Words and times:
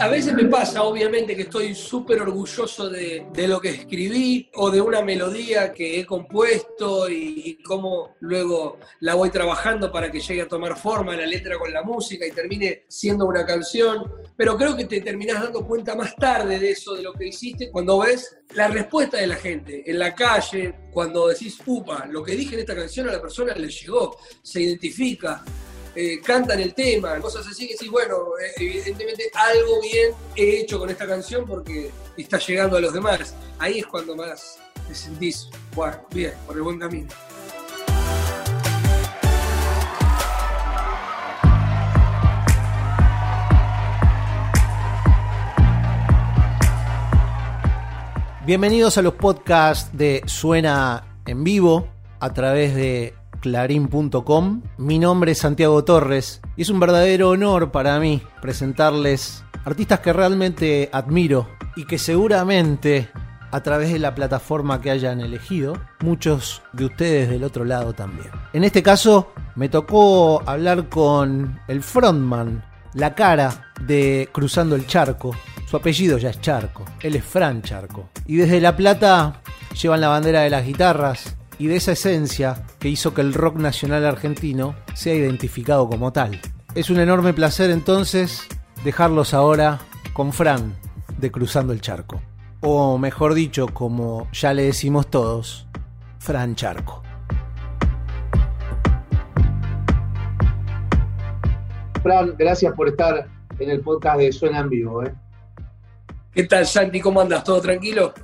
A 0.00 0.06
veces 0.06 0.32
me 0.32 0.44
pasa, 0.44 0.84
obviamente, 0.84 1.34
que 1.34 1.42
estoy 1.42 1.74
súper 1.74 2.22
orgulloso 2.22 2.88
de, 2.88 3.26
lo 3.48 3.60
que 3.60 3.70
escribí 3.70 4.48
o 4.54 4.70
de 4.70 4.80
una 4.80 5.02
melodía 5.02 5.72
que 5.72 5.98
he 5.98 6.06
compuesto 6.06 7.10
y, 7.10 7.58
cómo 7.64 8.14
luego 8.20 8.78
la 9.00 9.16
voy 9.16 9.30
trabajando 9.30 9.90
para 9.90 10.08
que 10.08 10.20
llegue 10.20 10.42
a 10.42 10.48
tomar 10.48 10.78
forma 10.78 11.16
la 11.16 11.26
letra 11.26 11.58
con 11.58 11.72
la 11.72 11.82
música 11.82 12.24
y 12.24 12.30
termine 12.30 12.84
siendo 12.86 13.26
una 13.26 13.44
canción. 13.44 14.04
Pero 14.36 14.56
creo 14.56 14.76
que 14.76 14.84
te 14.84 15.00
terminás 15.00 15.42
dando 15.42 15.66
cuenta 15.66 15.96
más 15.96 16.14
tarde 16.14 16.60
de 16.60 16.70
eso, 16.70 16.94
de 16.94 17.02
lo 17.02 17.12
que 17.12 17.26
hiciste, 17.26 17.68
cuando 17.68 17.98
ves 17.98 18.38
la 18.54 18.68
respuesta 18.68 19.16
de 19.16 19.26
la 19.26 19.36
gente 19.36 19.82
en 19.84 19.98
la 19.98 20.14
calle, 20.14 20.74
cuando 20.92 21.26
decís, 21.26 21.58
upa, 21.66 22.06
lo 22.06 22.22
que 22.22 22.36
dije 22.36 22.54
en 22.54 22.60
esta 22.60 22.76
canción 22.76 23.08
a 23.08 23.12
la 23.12 23.20
persona 23.20 23.52
le 23.52 23.68
llegó, 23.68 24.16
se 24.42 24.62
identifica. 24.62 25.44
Eh, 26.00 26.20
cantan 26.20 26.60
el 26.60 26.74
tema, 26.74 27.18
cosas 27.18 27.44
así 27.44 27.66
que 27.66 27.76
sí, 27.76 27.88
bueno, 27.88 28.18
eh, 28.40 28.52
evidentemente 28.58 29.32
algo 29.34 29.80
bien 29.82 30.12
he 30.36 30.60
hecho 30.60 30.78
con 30.78 30.88
esta 30.88 31.08
canción 31.08 31.44
porque 31.44 31.90
está 32.16 32.38
llegando 32.38 32.76
a 32.76 32.80
los 32.80 32.92
demás. 32.92 33.34
Ahí 33.58 33.80
es 33.80 33.86
cuando 33.88 34.14
más 34.14 34.60
te 34.86 34.94
sentís, 34.94 35.48
bueno, 35.74 35.96
bien, 36.12 36.34
por 36.46 36.54
el 36.54 36.62
buen 36.62 36.78
camino. 36.78 37.08
Bienvenidos 48.46 48.98
a 48.98 49.02
los 49.02 49.14
podcasts 49.14 49.90
de 49.98 50.22
Suena 50.26 51.18
en 51.26 51.42
vivo 51.42 51.88
a 52.20 52.32
través 52.32 52.76
de 52.76 53.17
clarín.com. 53.40 54.62
Mi 54.76 54.98
nombre 54.98 55.32
es 55.32 55.38
Santiago 55.38 55.84
Torres 55.84 56.40
y 56.56 56.62
es 56.62 56.70
un 56.70 56.80
verdadero 56.80 57.30
honor 57.30 57.70
para 57.70 57.98
mí 57.98 58.22
presentarles 58.40 59.44
artistas 59.64 60.00
que 60.00 60.12
realmente 60.12 60.88
admiro 60.92 61.48
y 61.76 61.84
que 61.84 61.98
seguramente 61.98 63.08
a 63.50 63.62
través 63.62 63.92
de 63.92 63.98
la 63.98 64.14
plataforma 64.14 64.80
que 64.80 64.90
hayan 64.90 65.20
elegido, 65.20 65.80
muchos 66.00 66.62
de 66.72 66.86
ustedes 66.86 67.30
del 67.30 67.44
otro 67.44 67.64
lado 67.64 67.94
también. 67.94 68.30
En 68.52 68.64
este 68.64 68.82
caso 68.82 69.32
me 69.54 69.68
tocó 69.68 70.42
hablar 70.46 70.88
con 70.88 71.58
el 71.68 71.82
frontman, 71.82 72.64
la 72.94 73.14
cara 73.14 73.72
de 73.80 74.28
Cruzando 74.32 74.76
el 74.76 74.86
Charco. 74.86 75.34
Su 75.66 75.76
apellido 75.76 76.18
ya 76.18 76.30
es 76.30 76.40
Charco, 76.40 76.84
él 77.00 77.16
es 77.16 77.24
Fran 77.24 77.62
Charco. 77.62 78.10
Y 78.26 78.36
desde 78.36 78.60
La 78.60 78.76
Plata 78.76 79.40
llevan 79.80 80.00
la 80.00 80.08
bandera 80.08 80.40
de 80.40 80.50
las 80.50 80.64
guitarras, 80.64 81.36
y 81.58 81.66
de 81.66 81.76
esa 81.76 81.92
esencia 81.92 82.64
que 82.78 82.88
hizo 82.88 83.14
que 83.14 83.20
el 83.20 83.34
rock 83.34 83.56
nacional 83.56 84.06
argentino 84.06 84.74
sea 84.94 85.14
identificado 85.14 85.88
como 85.88 86.12
tal. 86.12 86.40
Es 86.74 86.90
un 86.90 87.00
enorme 87.00 87.32
placer 87.32 87.70
entonces 87.70 88.46
dejarlos 88.84 89.34
ahora 89.34 89.80
con 90.12 90.32
Fran 90.32 90.74
de 91.18 91.30
Cruzando 91.30 91.72
el 91.72 91.80
Charco. 91.80 92.22
O 92.60 92.98
mejor 92.98 93.34
dicho, 93.34 93.66
como 93.68 94.28
ya 94.32 94.54
le 94.54 94.64
decimos 94.64 95.08
todos, 95.08 95.66
Fran 96.18 96.54
Charco. 96.54 97.02
Fran, 102.02 102.34
gracias 102.38 102.72
por 102.74 102.88
estar 102.88 103.28
en 103.58 103.70
el 103.70 103.80
podcast 103.80 104.18
de 104.18 104.32
Suena 104.32 104.60
en 104.60 104.68
Vivo. 104.68 105.04
¿eh? 105.04 105.12
¿Qué 106.32 106.44
tal, 106.44 106.66
Santi? 106.66 107.00
¿Cómo 107.00 107.20
andas? 107.20 107.42
¿Todo 107.42 107.60
tranquilo? 107.60 108.14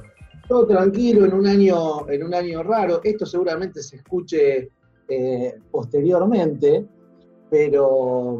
Todo 0.49 0.67
tranquilo 0.67 1.25
en 1.25 1.35
un 1.35 1.47
año, 1.47 2.09
en 2.09 2.25
un 2.25 2.35
año 2.35 2.63
raro. 2.63 3.01
Esto 3.03 3.27
seguramente 3.27 3.83
se 3.83 3.97
escuche 3.97 4.71
eh, 5.09 5.55
posteriormente, 5.71 6.87
pero, 7.51 8.39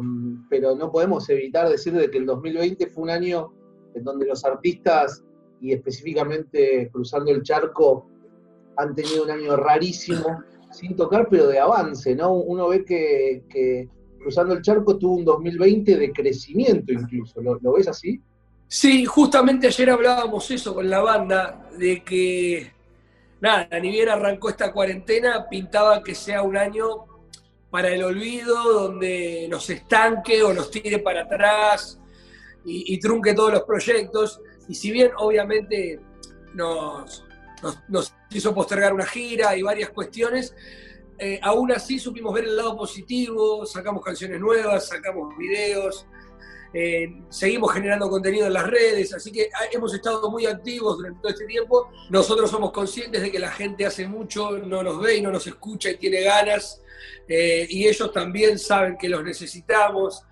pero 0.49 0.75
no 0.75 0.91
podemos 0.91 1.29
evitar 1.29 1.69
decir 1.69 1.93
de 1.93 2.09
que 2.09 2.17
el 2.17 2.25
2020 2.25 2.87
fue 2.87 3.03
un 3.03 3.09
año 3.09 3.53
en 3.93 4.03
donde 4.03 4.25
los 4.25 4.43
artistas, 4.43 5.23
y 5.61 5.71
específicamente 5.71 6.89
cruzando 6.91 7.31
el 7.31 7.41
charco, 7.43 8.07
han 8.77 8.93
tenido 8.93 9.23
un 9.23 9.31
año 9.31 9.55
rarísimo, 9.55 10.43
sin 10.71 10.95
tocar, 10.95 11.27
pero 11.29 11.47
de 11.47 11.59
avance, 11.59 12.13
¿no? 12.13 12.33
Uno 12.33 12.67
ve 12.67 12.83
que, 12.83 13.89
cruzando 14.19 14.53
el 14.53 14.61
charco 14.61 14.97
tuvo 14.97 15.15
un 15.15 15.23
2020 15.23 15.97
de 15.97 16.11
crecimiento 16.11 16.91
incluso, 16.91 17.41
lo 17.41 17.73
ves 17.73 17.87
así? 17.87 18.21
Sí, 18.67 19.05
justamente 19.05 19.67
ayer 19.67 19.89
hablábamos 19.89 20.49
eso 20.51 20.73
con 20.73 20.89
la 20.89 20.99
banda, 20.99 21.69
de 21.77 22.03
que, 22.03 22.71
nada, 23.39 23.67
ni 23.79 23.91
bien 23.91 24.09
arrancó 24.09 24.49
esta 24.49 24.71
cuarentena, 24.71 25.47
pintaba 25.49 26.01
que 26.03 26.15
sea 26.15 26.41
un 26.41 26.57
año 26.57 27.05
para 27.69 27.89
el 27.89 28.03
olvido, 28.03 28.55
donde 28.71 29.47
nos 29.49 29.69
estanque 29.69 30.41
o 30.41 30.53
nos 30.53 30.71
tire 30.71 30.99
para 30.99 31.23
atrás 31.23 31.99
y, 32.63 32.97
trunque 32.99 33.33
todos 33.33 33.51
los 33.51 33.63
proyectos. 33.63 34.41
Y 34.67 34.73
si 34.73 34.91
bien 34.91 35.11
obviamente 35.17 35.99
nos, 36.53 37.23
nos, 37.87 38.13
hizo 38.31 38.55
postergar 38.55 38.93
una 38.93 39.05
gira 39.05 39.55
y 39.55 39.61
varias 39.61 39.89
cuestiones, 39.89 40.55
eh, 41.19 41.39
aún 41.43 41.71
así 41.71 41.99
supimos 41.99 42.33
ver 42.33 42.45
el 42.45 42.57
lado 42.57 42.75
positivo, 42.75 43.65
sacamos 43.65 44.03
canciones 44.03 44.39
nuevas, 44.39 44.87
sacamos 44.87 45.37
videos, 45.37 46.07
eh, 46.73 47.21
seguimos 47.29 47.71
generando 47.71 48.09
contenido 48.09 48.47
en 48.47 48.53
las 48.53 48.67
redes, 48.67 49.13
así 49.13 49.31
que 49.31 49.49
hemos 49.71 49.93
estado 49.93 50.29
muy 50.29 50.45
activos 50.45 50.97
durante 50.97 51.21
todo 51.21 51.31
este 51.31 51.45
tiempo. 51.45 51.89
Nosotros 52.09 52.49
somos 52.49 52.71
conscientes 52.71 53.21
de 53.21 53.31
que 53.31 53.39
la 53.39 53.51
gente 53.51 53.85
hace 53.85 54.07
mucho, 54.07 54.57
no 54.57 54.83
nos 54.83 55.01
ve 55.01 55.17
y 55.17 55.21
no 55.21 55.31
nos 55.31 55.47
escucha 55.47 55.89
y 55.91 55.97
tiene 55.97 56.21
ganas, 56.21 56.81
eh, 57.27 57.65
y 57.69 57.87
ellos 57.87 58.11
también 58.11 58.59
saben 58.59 58.97
que 58.97 59.09
los 59.09 59.23
necesitamos 59.23 60.23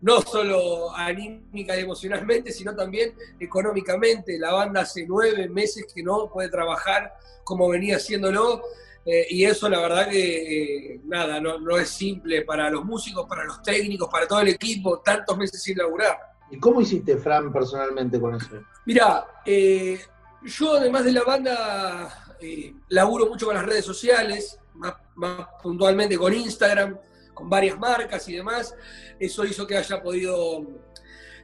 no 0.00 0.20
solo 0.20 0.94
anímica 0.94 1.76
y 1.76 1.80
emocionalmente, 1.80 2.52
sino 2.52 2.74
también 2.74 3.14
económicamente. 3.40 4.38
La 4.38 4.52
banda 4.52 4.82
hace 4.82 5.06
nueve 5.06 5.48
meses 5.48 5.86
que 5.92 6.02
no 6.02 6.30
puede 6.30 6.48
trabajar 6.48 7.14
como 7.44 7.68
venía 7.68 7.96
haciéndolo. 7.96 8.62
Eh, 9.08 9.24
y 9.30 9.44
eso 9.44 9.68
la 9.68 9.80
verdad 9.80 10.08
que 10.08 10.94
eh, 10.94 11.00
nada, 11.04 11.40
no, 11.40 11.78
es 11.78 11.90
simple 11.90 12.42
para 12.42 12.68
los 12.68 12.84
músicos, 12.84 13.24
para 13.28 13.44
los 13.44 13.62
técnicos, 13.62 14.08
para 14.10 14.26
todo 14.26 14.40
el 14.40 14.48
equipo, 14.48 15.00
tantos 15.00 15.38
meses 15.38 15.62
sin 15.62 15.78
laburar. 15.78 16.18
¿Y 16.50 16.58
cómo 16.58 16.80
hiciste, 16.80 17.16
Fran, 17.16 17.52
personalmente 17.52 18.20
con 18.20 18.34
eso? 18.34 18.48
Mira, 18.84 19.24
eh, 19.44 20.00
yo 20.42 20.74
además 20.74 21.04
de 21.04 21.12
la 21.12 21.22
banda 21.22 22.36
laburo 22.88 23.26
mucho 23.26 23.46
con 23.46 23.54
las 23.54 23.64
redes 23.64 23.84
sociales, 23.84 24.58
más, 24.74 24.94
puntualmente 25.62 26.18
con 26.18 26.34
Instagram, 26.34 26.98
con 27.32 27.48
varias 27.48 27.78
marcas 27.78 28.28
y 28.28 28.34
demás. 28.34 28.74
Eso 29.20 29.44
hizo 29.44 29.66
que 29.68 29.76
haya 29.76 30.02
podido 30.02 30.66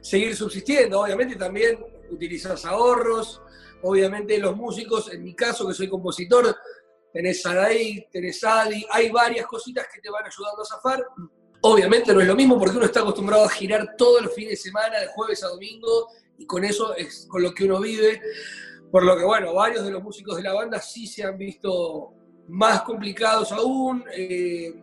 seguir 0.01 0.35
subsistiendo. 0.35 0.99
Obviamente 0.99 1.37
también 1.37 1.79
utilizas 2.11 2.65
ahorros. 2.65 3.41
Obviamente 3.81 4.37
los 4.37 4.55
músicos, 4.55 5.11
en 5.11 5.23
mi 5.23 5.33
caso 5.33 5.67
que 5.67 5.73
soy 5.73 5.89
compositor, 5.89 6.55
tenés 7.13 7.43
Sadaí, 7.43 8.07
tenés 8.11 8.43
Adi, 8.43 8.85
hay 8.89 9.09
varias 9.11 9.45
cositas 9.45 9.87
que 9.93 10.01
te 10.01 10.09
van 10.09 10.25
ayudando 10.25 10.63
a 10.63 10.65
zafar. 10.65 11.05
Obviamente 11.61 12.13
no 12.13 12.19
es 12.19 12.27
lo 12.27 12.35
mismo 12.35 12.59
porque 12.59 12.75
uno 12.75 12.87
está 12.87 13.01
acostumbrado 13.01 13.45
a 13.45 13.49
girar 13.49 13.95
todos 13.95 14.23
los 14.23 14.33
fines 14.33 14.51
de 14.51 14.57
semana, 14.57 14.99
de 14.99 15.07
jueves 15.07 15.43
a 15.43 15.47
domingo, 15.47 16.07
y 16.37 16.45
con 16.45 16.65
eso 16.65 16.95
es 16.95 17.27
con 17.29 17.43
lo 17.43 17.53
que 17.53 17.65
uno 17.65 17.79
vive. 17.79 18.19
Por 18.91 19.05
lo 19.05 19.15
que, 19.15 19.23
bueno, 19.23 19.53
varios 19.53 19.85
de 19.85 19.91
los 19.91 20.03
músicos 20.03 20.35
de 20.37 20.43
la 20.43 20.53
banda 20.53 20.79
sí 20.81 21.07
se 21.07 21.23
han 21.23 21.37
visto 21.37 22.13
más 22.49 22.81
complicados 22.81 23.51
aún. 23.51 24.03
Eh, 24.15 24.73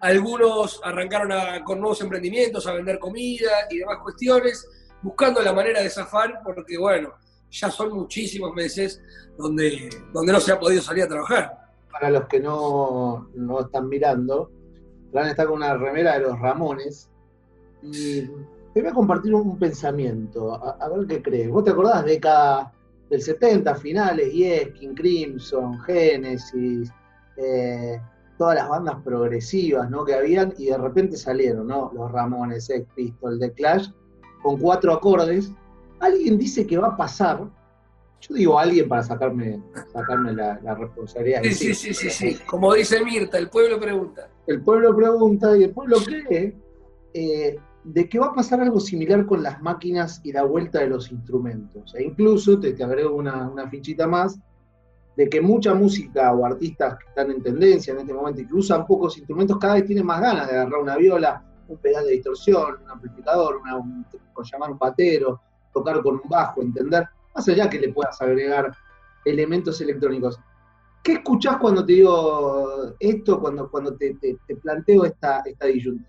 algunos 0.00 0.80
arrancaron 0.82 1.62
con 1.62 1.78
nuevos 1.78 2.00
emprendimientos, 2.00 2.66
a 2.66 2.72
vender 2.72 2.98
comida 2.98 3.66
y 3.70 3.78
demás 3.78 3.98
cuestiones, 4.02 4.66
buscando 5.02 5.42
la 5.42 5.52
manera 5.52 5.80
de 5.80 5.90
zafar, 5.90 6.40
porque, 6.42 6.76
bueno, 6.76 7.14
ya 7.50 7.70
son 7.70 7.92
muchísimos 7.92 8.54
meses 8.54 9.02
donde, 9.36 9.90
donde 10.12 10.32
no 10.32 10.40
se 10.40 10.52
ha 10.52 10.60
podido 10.60 10.82
salir 10.82 11.04
a 11.04 11.08
trabajar. 11.08 11.58
Para 11.90 12.10
los 12.10 12.26
que 12.26 12.40
no, 12.40 13.28
están 13.60 13.88
mirando, 13.88 14.50
Fran 15.10 15.28
está 15.28 15.46
con 15.46 15.56
una 15.56 15.76
remera 15.76 16.14
de 16.14 16.20
los 16.20 16.38
Ramones 16.38 17.10
y 17.82 18.22
te 18.72 18.80
voy 18.82 18.90
a 18.90 18.94
compartir 18.94 19.34
un, 19.34 19.58
pensamiento, 19.58 20.54
a, 20.54 20.88
ver 20.88 21.06
qué 21.06 21.22
crees. 21.22 21.50
¿Vos 21.50 21.64
te 21.64 21.70
acordás 21.70 22.04
de 22.04 22.12
década 22.12 22.72
del 23.08 23.20
70, 23.20 23.74
finales, 23.74 24.32
Yes, 24.32 24.68
King 24.78 24.94
Crimson, 24.94 25.80
Genesis, 25.80 26.92
eh, 27.36 28.00
todas 28.38 28.54
las 28.54 28.68
bandas 28.68 28.96
progresivas 29.02 29.90
¿no? 29.90 30.04
que 30.04 30.14
habían 30.14 30.54
y 30.56 30.66
de 30.66 30.78
repente 30.78 31.16
salieron 31.16 31.66
¿no? 31.66 31.90
los 31.92 32.10
Ramones, 32.12 32.66
Sex 32.66 32.86
Pistols, 32.94 33.40
The 33.40 33.52
Clash, 33.52 33.88
con 34.42 34.58
cuatro 34.58 34.92
acordes 34.92 35.52
alguien 36.00 36.38
dice 36.38 36.66
que 36.66 36.78
va 36.78 36.88
a 36.88 36.96
pasar, 36.96 37.48
yo 38.20 38.34
digo 38.34 38.58
alguien 38.58 38.88
para 38.88 39.02
sacarme, 39.02 39.62
sacarme 39.92 40.32
la, 40.32 40.74
responsabilidad. 40.74 41.42
Sí, 41.44 41.54
sí, 41.54 41.74
sí, 41.74 41.94
sí, 41.94 42.10
sí, 42.10 42.38
Como 42.46 42.74
dice 42.74 43.02
Mirta, 43.04 43.38
el 43.38 43.48
pueblo 43.48 43.78
pregunta. 43.78 44.28
El 44.46 44.62
pueblo 44.62 44.94
pregunta 44.94 45.56
y 45.56 45.64
el 45.64 45.70
pueblo 45.70 45.98
cree 46.04 46.56
eh, 47.14 47.58
de 47.84 48.08
que 48.08 48.18
va 48.18 48.26
a 48.26 48.34
pasar 48.34 48.60
algo 48.60 48.80
similar 48.80 49.24
con 49.26 49.42
las 49.42 49.62
máquinas 49.62 50.20
y 50.24 50.32
la 50.32 50.42
vuelta 50.42 50.80
de 50.80 50.88
los 50.88 51.10
instrumentos. 51.10 51.94
E 51.94 52.02
incluso, 52.02 52.58
te, 52.58 52.72
te 52.72 52.84
agrego 52.84 53.14
una, 53.14 53.48
una 53.48 53.68
fichita 53.68 54.06
más, 54.06 54.38
de 55.16 55.28
que 55.28 55.40
mucha 55.40 55.74
música 55.74 56.32
o 56.32 56.44
artistas 56.46 56.98
que 56.98 57.08
están 57.08 57.30
en 57.30 57.42
tendencia 57.42 57.92
en 57.92 58.00
este 58.00 58.12
momento 58.12 58.40
y 58.40 58.46
que 58.46 58.54
usan 58.54 58.86
pocos 58.86 59.18
instrumentos 59.18 59.58
cada 59.58 59.74
vez 59.74 59.84
tienen 59.84 60.06
más 60.06 60.20
ganas 60.20 60.46
de 60.48 60.54
agarrar 60.54 60.80
una 60.80 60.96
viola, 60.96 61.44
un 61.68 61.78
pedal 61.78 62.06
de 62.06 62.12
distorsión, 62.12 62.78
un 62.82 62.90
amplificador, 62.90 63.56
una, 63.56 64.06
con 64.32 64.44
llamar 64.44 64.70
un 64.70 64.78
patero, 64.78 65.40
tocar 65.72 66.02
con 66.02 66.14
un 66.14 66.28
bajo, 66.28 66.62
entender, 66.62 67.06
más 67.34 67.48
allá 67.48 67.68
que 67.68 67.78
le 67.78 67.92
puedas 67.92 68.20
agregar 68.20 68.72
elementos 69.24 69.80
electrónicos. 69.80 70.38
¿Qué 71.02 71.14
escuchás 71.14 71.56
cuando 71.56 71.84
te 71.84 71.94
digo 71.94 72.94
esto, 72.98 73.40
cuando, 73.40 73.70
cuando 73.70 73.96
te, 73.96 74.16
planteo 74.62 75.04
esta, 75.04 75.42
esta 75.46 75.66
disyuntiva? 75.66 76.08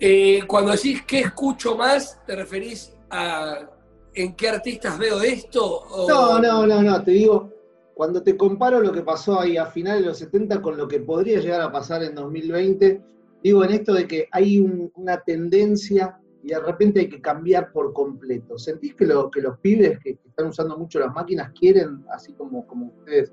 Eh, 0.00 0.42
cuando 0.48 0.72
decís 0.72 1.02
qué 1.06 1.20
escucho 1.20 1.76
más, 1.76 2.20
¿te 2.26 2.34
referís 2.34 2.92
a 3.08 3.70
en 4.14 4.34
qué 4.34 4.48
artistas 4.48 4.98
veo 4.98 5.22
esto? 5.22 5.84
No, 6.08 6.40
no, 6.40 6.66
no, 6.66 6.82
no, 6.82 7.04
te 7.04 7.12
digo, 7.12 7.50
cuando 7.94 8.22
te 8.22 8.36
comparo 8.36 8.80
lo 8.80 8.92
que 8.92 9.02
pasó 9.02 9.38
ahí 9.38 9.56
a 9.56 9.66
finales 9.66 10.02
de 10.02 10.08
los 10.08 10.18
70 10.18 10.60
con 10.60 10.76
lo 10.76 10.88
que 10.88 11.00
podría 11.00 11.40
llegar 11.40 11.60
a 11.60 11.70
pasar 11.70 12.02
en 12.02 12.14
2020, 12.14 13.00
digo 13.42 13.64
en 13.64 13.70
esto 13.70 13.94
de 13.94 14.08
que 14.08 14.28
hay 14.32 14.58
una 14.94 15.20
tendencia 15.20 16.18
y 16.42 16.48
de 16.48 16.58
repente 16.58 17.00
hay 17.00 17.08
que 17.08 17.20
cambiar 17.20 17.70
por 17.72 17.92
completo. 17.92 18.58
¿Sentís 18.58 18.94
que, 18.94 19.06
lo, 19.06 19.30
que 19.30 19.40
los 19.40 19.58
pibes 19.58 19.98
que, 20.00 20.18
están 20.26 20.46
usando 20.46 20.76
mucho 20.76 20.98
las 20.98 21.12
máquinas 21.14 21.52
quieren, 21.58 22.04
así 22.12 22.32
como, 22.32 22.66
como 22.66 22.86
ustedes? 22.86 23.32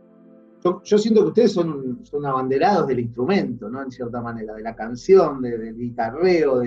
Yo, 0.84 0.98
siento 0.98 1.22
que 1.22 1.28
ustedes 1.28 1.54
son, 1.54 2.02
son 2.06 2.26
abanderados 2.26 2.88
del 2.88 3.00
instrumento, 3.00 3.70
¿no? 3.70 3.82
En 3.82 3.92
cierta 3.92 4.22
manera, 4.22 4.54
de 4.54 4.62
la 4.62 4.76
canción, 4.76 5.42
del 5.42 5.76
guitarreo, 5.76 6.62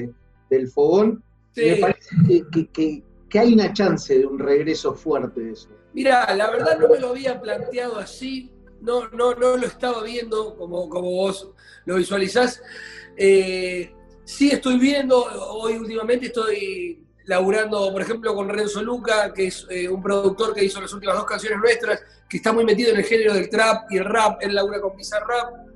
del 0.51 0.69
fogón. 0.69 1.23
Me 1.55 1.77
parece 1.77 2.45
que, 2.51 3.03
que, 3.29 3.39
hay 3.39 3.53
una 3.53 3.73
chance 3.73 4.19
de 4.19 4.27
un 4.27 4.39
regreso 4.39 4.95
fuerte 4.95 5.41
de 5.41 5.53
eso. 5.53 5.69
Mira, 5.93 6.35
la 6.35 6.51
verdad 6.51 6.79
no 6.79 6.89
me 6.89 6.99
lo 6.99 7.11
había 7.11 7.41
planteado 7.41 7.99
así, 7.99 8.51
no, 8.81 9.09
no, 9.11 9.35
no 9.35 9.57
lo 9.59 9.67
estaba 9.67 10.03
viendo 10.03 10.57
como, 10.57 10.89
como 10.89 11.11
vos 11.11 11.51
lo 11.85 11.97
visualizás. 11.97 12.63
Eh, 13.17 13.93
Sí, 14.25 14.51
estoy 14.51 14.79
viendo, 14.79 15.25
hoy 15.51 15.75
últimamente 15.75 16.27
estoy 16.27 17.05
laburando, 17.25 17.91
por 17.93 18.03
ejemplo, 18.03 18.35
con 18.35 18.49
Renzo 18.49 18.83
Luca, 18.83 19.33
que 19.33 19.49
es 19.49 19.67
eh, 19.69 19.89
un 19.89 20.01
productor 20.01 20.55
que 20.55 20.65
hizo 20.65 20.81
las 20.81 20.93
últimas 20.93 21.17
dos 21.17 21.25
canciones 21.25 21.59
nuestras, 21.59 22.01
que 22.29 22.37
está 22.37 22.53
muy 22.53 22.65
metido 22.65 22.93
en 22.93 22.99
el 22.99 23.05
género 23.05 23.35
del 23.35 23.49
trap 23.49 23.91
y 23.91 23.99
el 23.99 24.05
rap, 24.05 24.41
él 24.41 24.55
labura 24.55 24.81
con 24.81 24.97
Pizarrap, 24.97 25.29
Rap, 25.29 25.69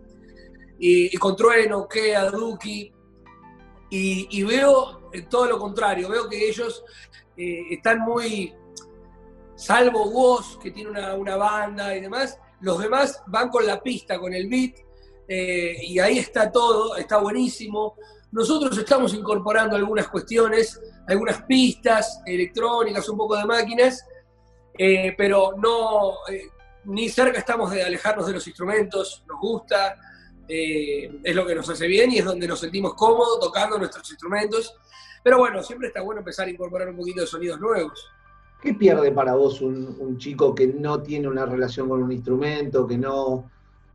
y, 0.78 1.16
con 1.16 1.34
Trueno, 1.34 1.88
Kea, 1.88 2.30
Duki, 2.30 2.92
y, 3.90 4.42
veo 4.44 5.10
eh, 5.12 5.22
todo 5.22 5.46
lo 5.46 5.58
contrario, 5.58 6.08
veo 6.08 6.28
que 6.28 6.48
ellos 6.48 6.84
eh, 7.36 7.62
están 7.70 8.00
muy, 8.00 8.54
salvo 9.56 10.10
vos, 10.10 10.58
que 10.62 10.70
tiene 10.70 10.90
una, 10.90 11.36
banda 11.36 11.96
y 11.96 12.00
demás, 12.00 12.38
los 12.60 12.78
demás 12.78 13.22
van 13.26 13.48
con 13.48 13.66
la 13.66 13.82
pista, 13.82 14.18
con 14.18 14.32
el 14.32 14.48
beat, 14.48 14.74
y 15.28 15.98
ahí 15.98 16.18
está 16.18 16.52
todo, 16.52 16.96
está 16.96 17.18
buenísimo. 17.18 17.96
Nosotros 18.36 18.76
estamos 18.76 19.14
incorporando 19.14 19.76
algunas 19.76 20.08
cuestiones, 20.08 20.78
algunas 21.08 21.40
pistas 21.44 22.20
electrónicas, 22.26 23.08
un 23.08 23.16
poco 23.16 23.34
de 23.34 23.46
máquinas, 23.46 24.06
eh, 24.76 25.14
pero 25.16 25.54
no, 25.56 26.16
eh, 26.30 26.50
ni 26.84 27.08
cerca 27.08 27.38
estamos 27.38 27.70
de 27.70 27.82
alejarnos 27.82 28.26
de 28.26 28.34
los 28.34 28.46
instrumentos, 28.46 29.24
nos 29.26 29.40
gusta, 29.40 29.96
eh, 30.46 31.18
es 31.24 31.34
lo 31.34 31.46
que 31.46 31.54
nos 31.54 31.70
hace 31.70 31.86
bien 31.86 32.12
y 32.12 32.18
es 32.18 32.26
donde 32.26 32.46
nos 32.46 32.60
sentimos 32.60 32.92
cómodos 32.92 33.40
tocando 33.40 33.78
nuestros 33.78 34.10
instrumentos. 34.10 34.76
Pero 35.24 35.38
bueno, 35.38 35.62
siempre 35.62 35.88
está 35.88 36.02
bueno 36.02 36.18
empezar 36.18 36.46
a 36.46 36.50
incorporar 36.50 36.90
un 36.90 36.96
poquito 36.98 37.22
de 37.22 37.26
sonidos 37.26 37.58
nuevos. 37.58 38.06
¿Qué 38.60 38.74
pierde 38.74 39.12
para 39.12 39.34
vos 39.34 39.62
un, 39.62 40.18
chico 40.18 40.54
que 40.54 40.66
no 40.66 41.00
tiene 41.00 41.26
una 41.26 41.46
relación 41.46 41.88
con 41.88 42.02
un 42.02 42.12
instrumento, 42.12 42.86
que 42.86 42.98
no 42.98 43.50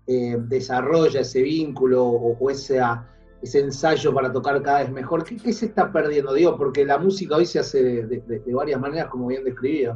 desarrolla 0.07 1.21
ese 1.21 1.43
vínculo 1.43 2.03
o, 2.03 2.35
o 2.39 2.49
esa 2.49 3.07
ese 3.41 3.59
ensayo 3.59 4.13
para 4.13 4.31
tocar 4.31 4.61
cada 4.61 4.79
vez 4.79 4.91
mejor. 4.91 5.23
¿Qué, 5.23 5.53
se 5.53 5.67
está 5.67 5.91
perdiendo? 5.91 6.33
Digo, 6.33 6.57
porque 6.57 6.85
la 6.85 6.97
música 6.97 7.35
hoy 7.35 7.45
se 7.45 7.59
hace 7.59 7.83
de, 8.05 8.53
varias 8.53 8.79
maneras, 8.79 9.09
como 9.09 9.27
bien 9.27 9.43
describía. 9.43 9.95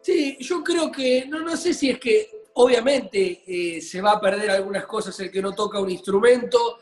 Sí, 0.00 0.36
yo 0.40 0.64
creo 0.64 0.90
que, 0.90 1.26
no, 1.28 1.40
no 1.40 1.56
sé 1.56 1.74
si 1.74 1.90
es 1.90 1.98
que 1.98 2.40
obviamente 2.54 3.42
eh, 3.46 3.80
se 3.80 4.00
va 4.00 4.12
a 4.12 4.20
perder 4.20 4.50
algunas 4.50 4.86
cosas 4.86 5.18
el 5.20 5.30
que 5.30 5.42
no 5.42 5.52
toca 5.52 5.80
un 5.80 5.90
instrumento, 5.90 6.78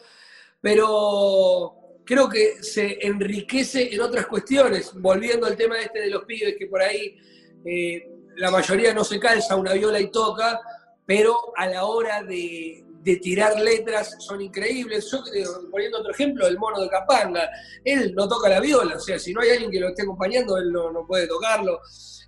pero 0.61 1.79
creo 2.05 2.29
que 2.29 2.63
se 2.63 3.07
enriquece 3.07 3.95
en 3.95 4.01
otras 4.01 4.27
cuestiones, 4.27 4.93
volviendo 4.95 5.47
al 5.47 5.57
tema 5.57 5.79
este 5.79 6.01
de 6.01 6.11
los 6.11 6.25
pibes 6.25 6.57
que 6.59 6.67
por 6.67 6.81
ahí 6.81 7.17
eh, 7.65 8.09
la 8.37 8.51
mayoría 8.51 8.95
no 8.95 9.05
se 9.05 9.21
calza 9.21 9.57
una 9.57 9.75
viola 9.75 10.01
y 10.01 10.11
toca, 10.11 10.61
pero 11.05 11.53
a 11.57 11.67
la 11.67 11.85
hora 11.85 12.23
de, 12.23 12.85
de 13.03 13.17
tirar 13.17 13.59
letras 13.59 14.17
son 14.19 14.41
increíbles. 14.41 15.11
Yo, 15.11 15.19
eh, 15.35 15.45
poniendo 15.71 15.99
otro 15.99 16.13
ejemplo, 16.13 16.47
el 16.47 16.59
mono 16.59 16.81
de 16.81 16.89
Capanga, 16.89 17.49
él 17.85 18.15
no 18.15 18.29
toca 18.29 18.49
la 18.49 18.61
viola, 18.61 18.97
o 18.97 19.01
sea, 19.01 19.19
si 19.19 19.33
no 19.33 19.41
hay 19.41 19.51
alguien 19.51 19.71
que 19.71 19.81
lo 19.81 19.89
esté 19.89 20.03
acompañando, 20.03 20.57
él 20.59 20.73
no, 20.73 21.07
puede 21.07 21.27
tocarlo. 21.27 21.81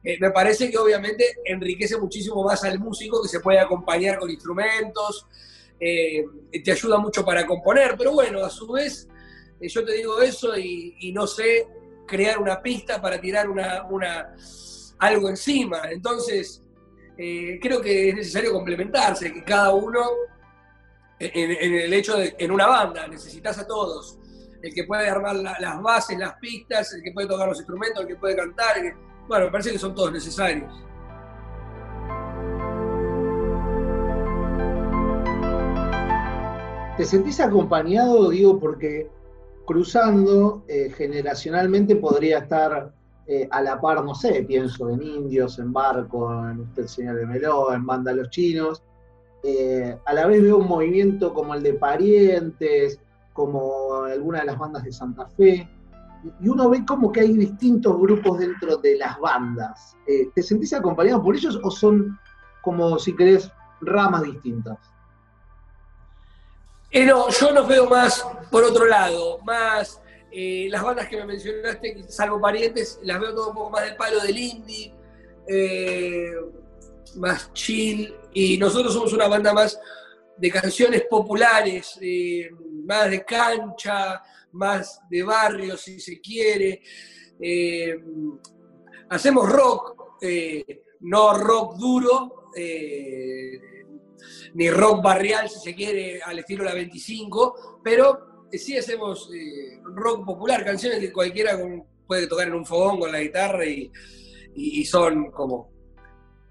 Eh, 0.02 0.16
me 0.20 0.30
parece 0.30 0.70
que 0.70 0.78
obviamente 0.78 1.36
enriquece 1.44 1.98
muchísimo 1.98 2.42
más 2.42 2.64
al 2.64 2.78
músico 2.78 3.22
que 3.22 3.28
se 3.28 3.40
puede 3.40 3.58
acompañar 3.58 4.18
con 4.18 4.30
instrumentos, 4.30 5.26
eh, 5.78 6.24
te 6.64 6.72
ayuda 6.72 6.98
mucho 6.98 7.24
para 7.24 7.46
componer, 7.46 7.96
pero 7.98 8.12
bueno, 8.12 8.44
a 8.44 8.50
su 8.50 8.70
vez, 8.70 9.08
yo 9.60 9.84
te 9.84 9.92
digo 9.92 10.20
eso 10.22 10.56
y, 10.56 11.12
no 11.12 11.26
sé 11.26 11.66
crear 12.06 12.38
una 12.38 12.60
pista 12.60 13.00
para 13.00 13.20
tirar 13.20 13.48
una, 13.48 14.34
algo 14.98 15.28
encima. 15.28 15.90
Entonces, 15.90 16.62
creo 17.16 17.80
que 17.80 18.08
es 18.08 18.14
necesario 18.14 18.52
complementarse, 18.52 19.32
que 19.32 19.44
cada 19.44 19.72
uno 19.74 20.00
en, 21.20 21.74
el 21.74 21.92
hecho 21.92 22.16
de, 22.16 22.34
en 22.38 22.50
una 22.50 22.66
banda, 22.66 23.06
necesitas 23.06 23.58
a 23.58 23.66
todos. 23.66 24.18
El 24.62 24.74
que 24.74 24.84
puede 24.84 25.08
armar 25.08 25.36
las 25.36 25.82
bases, 25.82 26.18
las 26.18 26.34
pistas, 26.34 26.92
el 26.94 27.02
que 27.02 27.12
puede 27.12 27.28
tocar 27.28 27.48
los 27.48 27.58
instrumentos, 27.58 28.02
el 28.02 28.08
que 28.08 28.16
puede 28.16 28.36
cantar. 28.36 28.76
bueno, 29.28 29.46
me 29.46 29.50
parece 29.50 29.72
que 29.72 29.78
son 29.78 29.94
todos 29.94 30.12
necesarios. 30.12 30.72
¿Te 36.96 37.04
sentís 37.06 37.40
acompañado, 37.40 38.28
digo, 38.30 38.58
porque 38.58 39.08
cruzando 39.66 40.64
eh, 40.68 40.92
generacionalmente 40.94 41.96
podría 41.96 42.38
estar 42.40 42.92
eh, 43.26 43.48
a 43.50 43.62
la 43.62 43.80
par, 43.80 44.04
no 44.04 44.14
sé, 44.14 44.42
pienso 44.42 44.90
en 44.90 45.02
Indios, 45.02 45.58
en 45.58 45.72
Barco, 45.72 46.30
en 46.50 46.60
Usted 46.60 46.86
Señor 46.86 47.16
de 47.16 47.26
Meló, 47.26 47.72
en 47.72 47.86
Banda 47.86 48.12
Los 48.12 48.28
Chinos, 48.30 48.82
eh, 49.42 49.96
a 50.04 50.12
la 50.12 50.26
vez 50.26 50.42
veo 50.42 50.58
un 50.58 50.68
movimiento 50.68 51.32
como 51.32 51.54
el 51.54 51.62
de 51.62 51.74
Parientes, 51.74 53.00
como 53.32 54.02
alguna 54.04 54.40
de 54.40 54.46
las 54.46 54.58
bandas 54.58 54.84
de 54.84 54.92
Santa 54.92 55.26
Fe, 55.26 55.68
y 56.40 56.48
uno 56.48 56.68
ve 56.68 56.84
como 56.86 57.10
que 57.10 57.20
hay 57.20 57.32
distintos 57.32 57.98
grupos 57.98 58.38
dentro 58.38 58.76
de 58.76 58.98
las 58.98 59.18
bandas. 59.18 59.96
Eh, 60.06 60.28
¿Te 60.34 60.42
sentís 60.42 60.74
acompañado 60.74 61.22
por 61.22 61.34
ellos 61.34 61.58
o 61.62 61.70
son 61.70 62.18
como, 62.60 62.98
si 62.98 63.16
querés, 63.16 63.50
ramas 63.80 64.24
distintas? 64.24 64.78
Eh, 66.90 67.06
no, 67.06 67.30
yo 67.30 67.52
los 67.52 67.66
veo 67.66 67.88
más 67.88 68.26
por 68.50 68.64
otro 68.64 68.86
lado, 68.86 69.38
más 69.44 70.02
las 70.32 70.82
bandas 70.82 71.08
que 71.08 71.16
me 71.16 71.24
mencionaste, 71.24 72.04
salvo 72.08 72.40
parientes, 72.40 73.00
las 73.02 73.18
veo 73.18 73.34
todo 73.34 73.48
un 73.48 73.54
poco 73.54 73.70
más 73.70 73.84
del 73.84 73.96
palo 73.96 74.20
del 74.20 74.38
indie, 74.38 74.94
más 77.16 77.52
chill, 77.52 78.14
y 78.32 78.58
nosotros 78.58 78.94
somos 78.94 79.12
una 79.12 79.28
banda 79.28 79.52
más 79.52 79.78
de 80.36 80.50
canciones 80.50 81.02
populares, 81.08 81.98
más 82.86 83.10
de 83.10 83.24
cancha, 83.24 84.22
más 84.52 85.00
de 85.10 85.22
barrio, 85.22 85.76
si 85.76 86.00
se 86.00 86.20
quiere. 86.20 86.82
Eh, 87.40 87.98
hacemos 89.10 89.48
rock, 89.48 90.16
eh, 90.22 90.82
no 91.00 91.34
rock 91.34 91.76
duro, 91.76 92.50
eh, 92.56 93.60
ni 94.54 94.70
rock 94.70 95.02
barrial, 95.02 95.48
si 95.48 95.60
se 95.60 95.74
quiere, 95.74 96.20
al 96.22 96.38
estilo 96.38 96.64
La 96.64 96.74
25, 96.74 97.80
pero 97.84 98.46
sí 98.50 98.76
hacemos 98.76 99.30
rock 99.84 100.24
popular, 100.24 100.64
canciones 100.64 101.00
que 101.00 101.12
cualquiera 101.12 101.58
puede 102.06 102.26
tocar 102.26 102.48
en 102.48 102.54
un 102.54 102.66
fogón 102.66 102.98
con 102.98 103.12
la 103.12 103.20
guitarra 103.20 103.64
y 103.66 104.84
son 104.84 105.30
como 105.30 105.79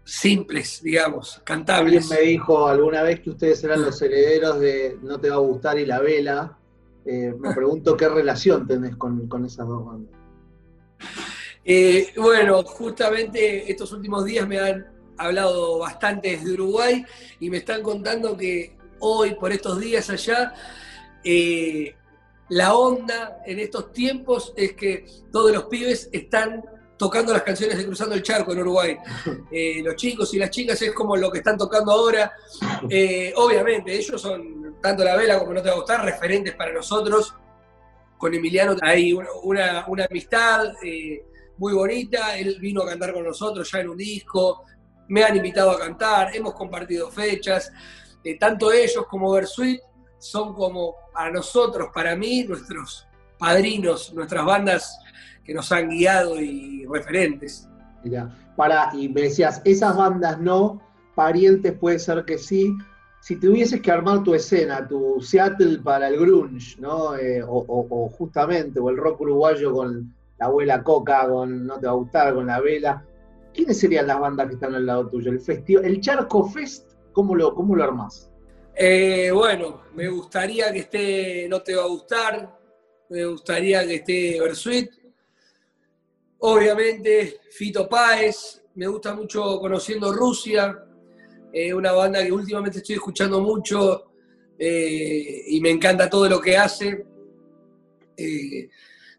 simples, 0.09 0.81
digamos, 0.81 1.39
cantables. 1.43 2.03
Alguien 2.03 2.19
me 2.19 2.29
dijo 2.31 2.67
alguna 2.67 3.03
vez 3.03 3.19
que 3.19 3.29
ustedes 3.29 3.63
eran 3.63 3.83
los 3.83 4.01
herederos 4.01 4.59
de 4.59 4.97
No 5.03 5.19
te 5.19 5.29
va 5.29 5.35
a 5.35 5.39
gustar 5.39 5.77
y 5.77 5.85
La 5.85 5.99
Vela. 5.99 6.57
Eh, 7.05 7.33
me 7.37 7.53
pregunto 7.53 7.95
qué 7.95 8.09
relación 8.09 8.67
tenés 8.67 8.95
con, 8.95 9.45
esas 9.45 9.67
dos 9.67 9.85
bandas. 9.85 10.13
Eh, 11.63 12.11
bueno, 12.17 12.63
justamente 12.63 13.71
estos 13.71 13.91
últimos 13.91 14.25
días 14.25 14.47
me 14.47 14.59
han 14.59 14.87
hablado 15.17 15.77
bastante 15.79 16.31
desde 16.31 16.53
Uruguay 16.53 17.05
y 17.39 17.49
me 17.49 17.57
están 17.57 17.83
contando 17.83 18.35
que 18.35 18.75
hoy, 18.99 19.35
por 19.35 19.51
estos 19.51 19.79
días 19.79 20.09
allá, 20.09 20.53
eh, 21.23 21.95
la 22.49 22.73
onda 22.73 23.41
en 23.45 23.59
estos 23.59 23.93
tiempos 23.93 24.53
es 24.57 24.73
que 24.73 25.05
todos 25.31 25.51
los 25.51 25.65
pibes 25.65 26.09
están 26.11 26.63
tocando 26.99 27.31
las 27.31 27.43
canciones 27.43 27.77
de 27.77 27.85
Cruzando 27.85 28.13
el 28.13 28.21
Charco 28.21 28.51
en 28.51 28.59
Uruguay. 28.59 28.97
Eh, 29.51 29.81
los 29.83 29.95
chicos 29.95 30.33
y 30.33 30.37
las 30.37 30.51
chicas 30.51 30.79
es 30.81 30.91
como 30.91 31.15
lo 31.15 31.31
que 31.31 31.39
están 31.39 31.57
tocando 31.57 31.91
ahora. 31.93 32.33
Eh, 32.89 33.33
obviamente, 33.37 33.95
ellos 33.95 34.21
son, 34.21 34.75
tanto 34.81 35.03
la 35.03 35.15
vela 35.15 35.39
como 35.39 35.53
no 35.53 35.61
te 35.61 35.69
va 35.69 35.75
a 35.75 35.77
gustar, 35.77 36.03
referentes 36.03 36.53
para 36.55 36.73
nosotros. 36.73 37.33
con 38.17 38.33
Emiliano 38.33 38.75
hay 38.81 39.13
una, 39.13 39.85
amistad 40.09 40.73
eh, 40.83 41.23
muy 41.57 41.73
bonita, 41.73 42.37
él 42.37 42.57
vino 42.59 42.83
a 42.83 42.87
cantar 42.87 43.13
con 43.13 43.23
nosotros 43.23 43.71
ya 43.71 43.79
en 43.79 43.89
un 43.89 43.97
disco, 43.97 44.65
me 45.07 45.23
han 45.23 45.37
invitado 45.37 45.71
a 45.71 45.79
cantar, 45.79 46.35
hemos 46.35 46.53
compartido 46.53 47.09
fechas, 47.09 47.71
tanto 48.39 48.71
ellos 48.73 49.05
como 49.09 49.31
Versuit 49.31 49.79
son 50.19 50.53
como 50.53 50.95
a 51.15 51.29
nosotros, 51.29 51.89
para 51.93 52.15
mí, 52.15 52.43
nuestros 52.43 53.07
padrinos, 53.37 54.13
nuestras 54.13 54.45
bandas 54.45 54.99
que 55.49 55.55
nos 55.55 55.71
han 55.71 55.89
guiado 55.89 56.39
y 56.39 56.85
referentes. 56.85 57.67
Mira, 58.03 58.29
para, 58.55 58.91
y 58.93 59.09
me 59.09 59.21
decías, 59.21 59.63
esas 59.65 59.97
bandas 59.97 60.39
no, 60.39 60.79
parientes 61.15 61.73
puede 61.73 61.97
ser 61.97 62.23
que 62.23 62.37
sí. 62.37 62.71
Si 63.19 63.35
tuvieses 63.35 63.81
que 63.81 63.91
armar 63.91 64.21
tu 64.21 64.35
escena, 64.35 64.87
tu 64.87 65.19
Seattle 65.19 65.79
para 65.79 66.09
el 66.09 66.19
grunge, 66.19 66.79
¿no? 66.79 67.17
Eh, 67.17 67.41
o, 67.43 68.07
justamente, 68.15 68.79
o 68.79 68.91
el 68.91 68.97
rock 68.97 69.21
uruguayo 69.21 69.73
con 69.73 70.13
la 70.37 70.45
abuela 70.45 70.83
Coca, 70.83 71.27
con 71.27 71.65
No 71.65 71.79
te 71.79 71.87
va 71.87 71.93
a 71.93 71.95
gustar, 71.95 72.35
con 72.35 72.45
la 72.45 72.59
vela, 72.59 73.03
¿quiénes 73.51 73.79
serían 73.79 74.05
las 74.05 74.19
bandas 74.19 74.49
que 74.49 74.53
están 74.53 74.75
al 74.75 74.85
lado 74.85 75.07
tuyo? 75.07 75.31
El 75.31 75.39
festival, 75.39 75.83
el 75.83 75.99
Charco 75.99 76.47
Fest, 76.47 76.91
¿cómo 77.11 77.33
lo, 77.33 77.55
cómo 77.55 77.75
lo 77.75 77.85
armás? 77.85 78.29
Eh, 78.75 79.31
bueno, 79.33 79.81
me 79.95 80.09
gustaría 80.09 80.71
que 80.71 80.79
esté 80.79 81.47
No 81.49 81.63
te 81.63 81.75
va 81.75 81.85
a 81.85 81.87
gustar, 81.87 82.55
me 83.09 83.25
gustaría 83.25 83.83
que 83.87 83.95
esté 83.95 84.39
Versuit, 84.39 84.98
obviamente 86.39 87.41
Fito 87.51 87.87
Páez, 87.87 88.63
me 88.75 88.87
gusta 88.87 89.13
mucho 89.13 89.59
Conociendo 89.59 90.11
Rusia, 90.13 90.85
eh, 91.51 91.73
una 91.73 91.91
banda 91.91 92.23
que 92.23 92.31
últimamente 92.31 92.79
estoy 92.79 92.95
escuchando 92.95 93.41
mucho 93.41 94.11
eh, 94.57 95.43
y 95.47 95.61
me 95.61 95.69
encanta 95.69 96.09
todo 96.09 96.29
lo 96.29 96.39
que 96.39 96.57
hace. 96.57 97.05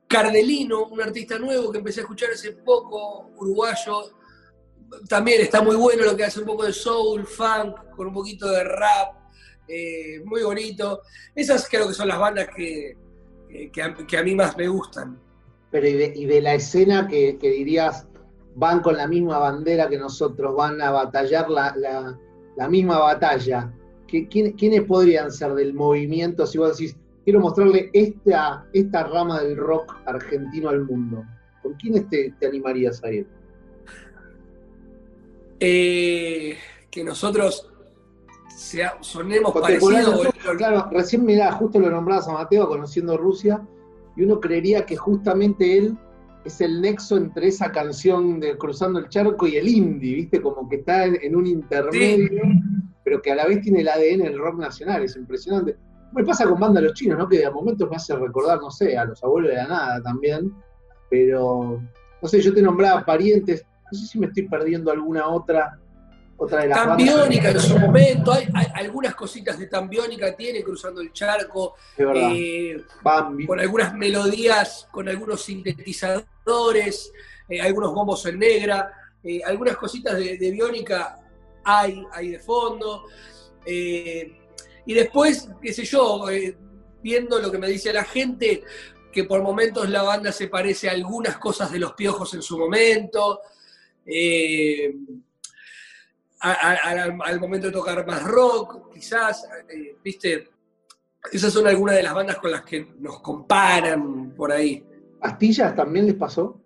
Cardelino, 0.07 0.87
un 0.87 1.00
artista 1.00 1.39
nuevo 1.39 1.71
que 1.71 1.79
empecé 1.79 2.00
a 2.00 2.03
escuchar 2.03 2.31
hace 2.31 2.53
poco, 2.53 3.31
uruguayo, 3.37 4.12
también 5.09 5.41
está 5.41 5.62
muy 5.62 5.77
bueno 5.77 6.05
lo 6.05 6.17
que 6.17 6.25
hace 6.25 6.41
un 6.41 6.47
poco 6.47 6.65
de 6.65 6.73
soul, 6.73 7.27
funk, 7.27 7.91
con 7.95 8.09
un 8.09 8.12
poquito 8.12 8.49
de 8.49 8.65
rap, 8.65 9.15
eh, 9.69 10.21
muy 10.25 10.43
bonito. 10.43 11.03
Esas 11.35 11.69
creo 11.69 11.89
que 11.89 11.95
son 11.95 12.09
las 12.09 12.19
bandas 12.19 12.49
que, 12.55 12.97
que, 13.73 14.17
a, 14.17 14.23
mí 14.23 14.35
más 14.35 14.57
me 14.57 14.69
gustan. 14.69 15.21
Pero 15.71 15.87
y 15.87 16.27
de, 16.27 16.41
la 16.41 16.55
escena 16.55 17.07
que, 17.07 17.39
dirías, 17.41 18.07
van 18.55 18.81
con 18.81 18.97
la 18.97 19.07
misma 19.07 19.39
bandera 19.39 19.89
que 19.89 19.99
nosotros, 19.99 20.57
van 20.57 20.81
a 20.83 20.91
batallar 20.91 21.49
la, 21.49 22.69
misma 22.69 22.99
batalla. 22.99 23.73
¿Quiénes 24.07 24.83
podrían 24.83 25.31
ser 25.31 25.55
del 25.55 25.73
movimiento? 25.73 26.47
Si 26.47 26.59
vos 26.59 26.77
decís, 26.77 26.97
quiero 27.25 27.41
mostrarle 27.41 27.91
esta, 27.93 28.67
esta 28.73 29.05
rama 29.05 29.41
del 29.41 29.57
rock 29.57 29.95
argentino 30.07 30.71
al 30.71 30.85
mundo. 30.85 31.25
¿Con 31.62 31.75
quiénes 31.75 32.09
te, 32.09 32.35
te 32.41 32.47
animarías 32.47 33.03
a 33.05 33.12
ir? 33.12 33.27
Eh, 35.61 36.57
que 36.91 37.05
nosotros 37.05 37.71
sonemos 39.00 39.53
parecidos. 39.53 40.29
claro, 40.57 40.89
recién 40.91 41.25
mirá, 41.25 41.53
justo 41.53 41.79
lo 41.79 41.91
nombrabas 41.91 42.29
a 42.29 42.33
Mateo 42.33 42.69
conociendo 42.69 43.17
Rusia, 43.17 43.61
y 44.17 44.23
uno 44.23 44.40
creería 44.40 44.87
que 44.87 44.97
justamente 44.97 45.79
él 45.79 45.97
es 46.45 46.61
el 46.61 46.81
nexo 46.81 47.17
entre 47.17 47.49
esa 47.49 47.71
canción 47.71 48.40
de 48.40 48.57
Cruzando 48.57 48.99
el 48.99 49.09
Charco 49.09 49.47
y 49.47 49.57
el 49.57 49.69
indie, 49.69 50.14
¿viste? 50.17 50.40
Como 50.40 50.69
que 50.69 50.76
está 50.76 51.05
en, 51.05 51.37
un 51.37 51.47
intermedio, 51.47 52.43
pero 53.05 53.21
que 53.21 53.33
a 53.33 53.37
la 53.37 53.47
vez 53.47 53.61
tiene 53.61 53.81
el 53.81 53.88
ADN 53.88 54.23
del 54.23 54.38
rock 54.38 54.59
nacional, 54.59 55.02
es 55.02 55.17
impresionante. 55.17 55.76
Me 56.12 56.25
pasa 56.25 56.49
con 56.49 56.59
banda 56.59 56.81
los 56.81 56.95
chinos, 56.95 57.19
¿no? 57.19 57.29
Que 57.29 57.38
de 57.38 57.50
momentos 57.50 57.88
me 57.88 57.97
hace 57.97 58.17
recordar, 58.17 58.61
no 58.61 58.71
sé, 58.71 58.97
a 58.97 59.05
los 59.05 59.23
abuelos 59.23 59.50
de 59.50 59.57
la 59.57 59.69
nada 59.69 60.02
también, 60.02 60.52
pero, 61.11 61.83
no 62.23 62.29
sé, 62.29 62.40
yo 62.40 62.55
te 62.55 62.62
nombraba 62.62 63.05
parientes, 63.05 63.64
no 63.93 63.99
sé 63.99 64.07
si 64.07 64.19
me 64.19 64.26
estoy 64.26 64.49
perdiendo 64.49 64.90
alguna 64.90 65.29
otra 65.29 65.79
otra 66.43 66.63
de 66.63 66.69
las 66.69 66.79
Tambiónica 66.87 67.51
en 67.51 67.61
su 67.61 67.79
momento, 67.79 68.33
hay, 68.33 68.49
algunas 68.75 69.15
cositas 69.15 69.59
de 69.59 69.67
Tambiónica 69.67 70.35
tiene 70.35 70.63
cruzando 70.63 71.03
el 71.03 71.13
charco, 71.13 71.75
eh, 71.99 72.83
con 73.47 73.61
algunas 73.61 73.93
melodías, 73.93 74.89
con 74.91 75.07
algunos 75.11 75.43
sintetizadores, 75.43 77.13
eh, 77.47 77.61
algunos 77.61 77.93
bombos 77.93 78.25
en 78.25 78.39
negra, 78.39 78.91
eh, 79.23 79.43
algunas 79.45 79.77
cositas 79.77 80.17
de, 80.17 80.39
de, 80.39 80.51
Biónica 80.51 81.21
hay, 81.63 82.03
hay 82.11 82.31
de 82.31 82.39
fondo. 82.39 83.05
y 83.67 84.95
después, 84.95 85.47
qué 85.61 85.75
sé 85.75 85.85
yo, 85.85 86.25
viendo 87.03 87.39
lo 87.39 87.53
que 87.53 87.59
me 87.59 87.69
dice 87.69 87.93
la 87.93 88.05
gente, 88.05 88.63
que 89.13 89.25
por 89.25 89.43
momentos 89.43 89.91
la 89.91 90.03
banda 90.03 90.33
se 90.33 90.49
parece 90.49 90.89
a 90.89 90.93
algunas 90.93 91.37
cosas 91.37 91.71
de 91.71 91.81
los 91.81 91.93
piojos 91.93 92.33
en 92.33 92.41
su 92.41 92.59
momento 92.59 93.43
al, 96.41 97.41
momento 97.41 97.67
de 97.67 97.73
tocar 97.73 98.07
más 98.07 98.23
rock, 98.23 98.93
quizás, 98.93 99.47
eh, 99.69 99.97
viste, 100.03 100.49
esas 101.31 101.53
son 101.53 101.67
algunas 101.67 101.97
de 101.97 102.03
las 102.03 102.15
bandas 102.15 102.39
con 102.39 102.51
las 102.51 102.63
que 102.63 102.95
nos 102.99 103.21
comparan 103.21 104.33
por 104.35 104.51
ahí. 104.51 104.83
¿Pastillas 105.21 105.77
también 105.77 106.07
les 106.07 106.15
pasó? 106.15 106.59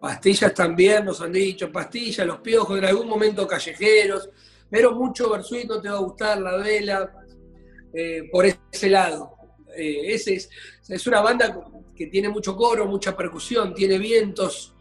Pastillas 0.00 0.54
también 0.54 1.04
nos 1.04 1.20
han 1.20 1.32
dicho, 1.32 1.72
pastillas, 1.72 2.26
los 2.26 2.38
piojos, 2.38 2.78
en 2.78 2.84
algún 2.84 3.08
momento 3.08 3.46
callejeros, 3.46 4.30
pero 4.70 4.92
mucho 4.92 5.30
Versuit 5.30 5.66
no 5.66 5.80
te 5.80 5.88
va 5.88 5.96
a 5.96 6.00
gustar, 6.00 6.40
la 6.40 6.56
vela, 6.56 7.12
eh, 7.92 8.28
por 8.30 8.46
ese 8.46 8.88
lado. 8.88 9.34
Eh, 9.76 10.14
ese 10.14 10.34
es, 10.34 10.48
es 10.88 11.06
una 11.08 11.20
banda 11.20 11.58
que 11.94 12.06
tiene 12.06 12.28
mucho 12.28 12.54
coro, 12.54 12.86
mucha 12.86 13.16
percusión, 13.16 13.74
tiene 13.74 13.98
vientos, 13.98 14.74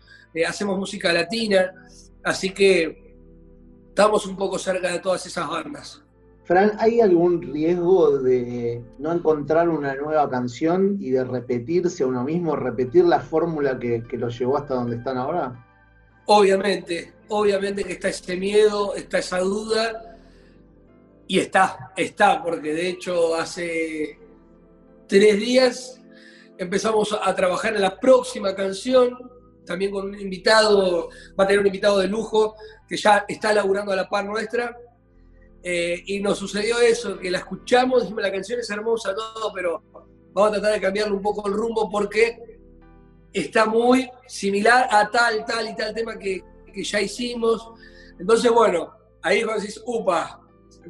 hacemos 0.46 0.78
música 0.78 1.14
latina, 1.14 1.74
así 2.24 2.52
que 2.52 3.05
estamos 3.96 4.26
un 4.26 4.36
poco 4.36 4.60
cerca 4.60 4.92
de 4.92 5.00
todas 5.00 5.26
esas 5.26 5.48
bandas. 5.48 6.04
Fran, 6.44 6.74
¿hay 6.80 7.00
algún 7.00 7.42
riesgo 7.42 8.20
de 8.20 8.84
no 9.00 9.14
encontrar 9.14 9.70
una 9.70 9.96
nueva 9.96 10.30
canción 10.30 10.98
y 11.00 11.12
de 11.12 11.24
repetirse 11.24 12.04
a 12.04 12.08
uno 12.08 12.26
mismo, 12.26 12.58
repetir 12.58 13.06
la 13.06 13.22
fórmula 13.22 13.80
que, 13.80 14.04
que 14.04 14.18
los 14.18 14.38
llevó 14.38 14.58
hasta 14.58 14.74
donde 14.74 14.98
están 14.98 15.18
ahora? 15.18 15.66
Obviamente, 16.26 17.14
obviamente 17.30 17.86
que 17.86 17.94
está 17.94 18.10
ese 18.10 18.36
miedo, 18.36 18.96
está 18.96 19.20
esa 19.20 19.40
duda, 19.40 20.18
y 21.26 21.40
está, 21.40 21.94
está, 21.96 22.44
porque 22.44 22.74
de 22.74 22.90
hecho 22.90 23.34
hace 23.34 24.20
tres 25.08 25.38
días 25.38 26.02
empezamos 26.58 27.18
a 27.24 27.34
trabajar 27.34 27.76
en 27.76 27.82
la 27.82 27.98
próxima 27.98 28.54
canción, 28.54 29.18
también 29.66 29.92
con 29.92 30.06
un 30.06 30.20
invitado, 30.20 31.10
va 31.40 31.44
a 31.44 31.48
tener 31.48 31.60
un 31.60 31.68
invitado 31.68 32.00
de 32.00 32.08
lujo 32.08 32.56
que 32.88 32.98
ya 32.98 33.26
está 33.28 33.54
laburando 33.54 33.92
a 33.92 33.96
la 33.96 34.10
par 34.10 34.26
nuestra. 34.26 34.78
Eh, 35.64 36.04
y 36.06 36.20
nos 36.20 36.38
sucedió 36.38 36.80
eso, 36.80 37.18
que 37.18 37.32
la 37.32 37.40
escuchamos, 37.40 38.04
dijimos, 38.04 38.22
la 38.22 38.32
canción 38.32 38.60
es 38.60 38.70
hermosa, 38.70 39.16
todo, 39.16 39.52
pero 39.52 39.84
vamos 40.32 40.50
a 40.50 40.52
tratar 40.54 40.74
de 40.74 40.82
cambiarle 40.82 41.14
un 41.14 41.24
poco 41.24 41.48
el 41.48 41.54
rumbo 41.54 41.90
porque 41.90 42.60
está 43.34 43.66
muy 43.66 44.10
similar 44.28 44.88
a 44.92 45.10
tal, 45.10 45.44
tal 45.44 45.68
y 45.68 45.76
tal 45.76 45.94
tema 45.94 46.20
que, 46.20 46.44
ya 46.76 47.02
hicimos. 47.02 47.72
Entonces, 48.20 48.52
bueno, 48.52 48.94
ahí 49.22 49.44
vos 49.44 49.56
decís, 49.62 49.82
upa, 49.86 50.42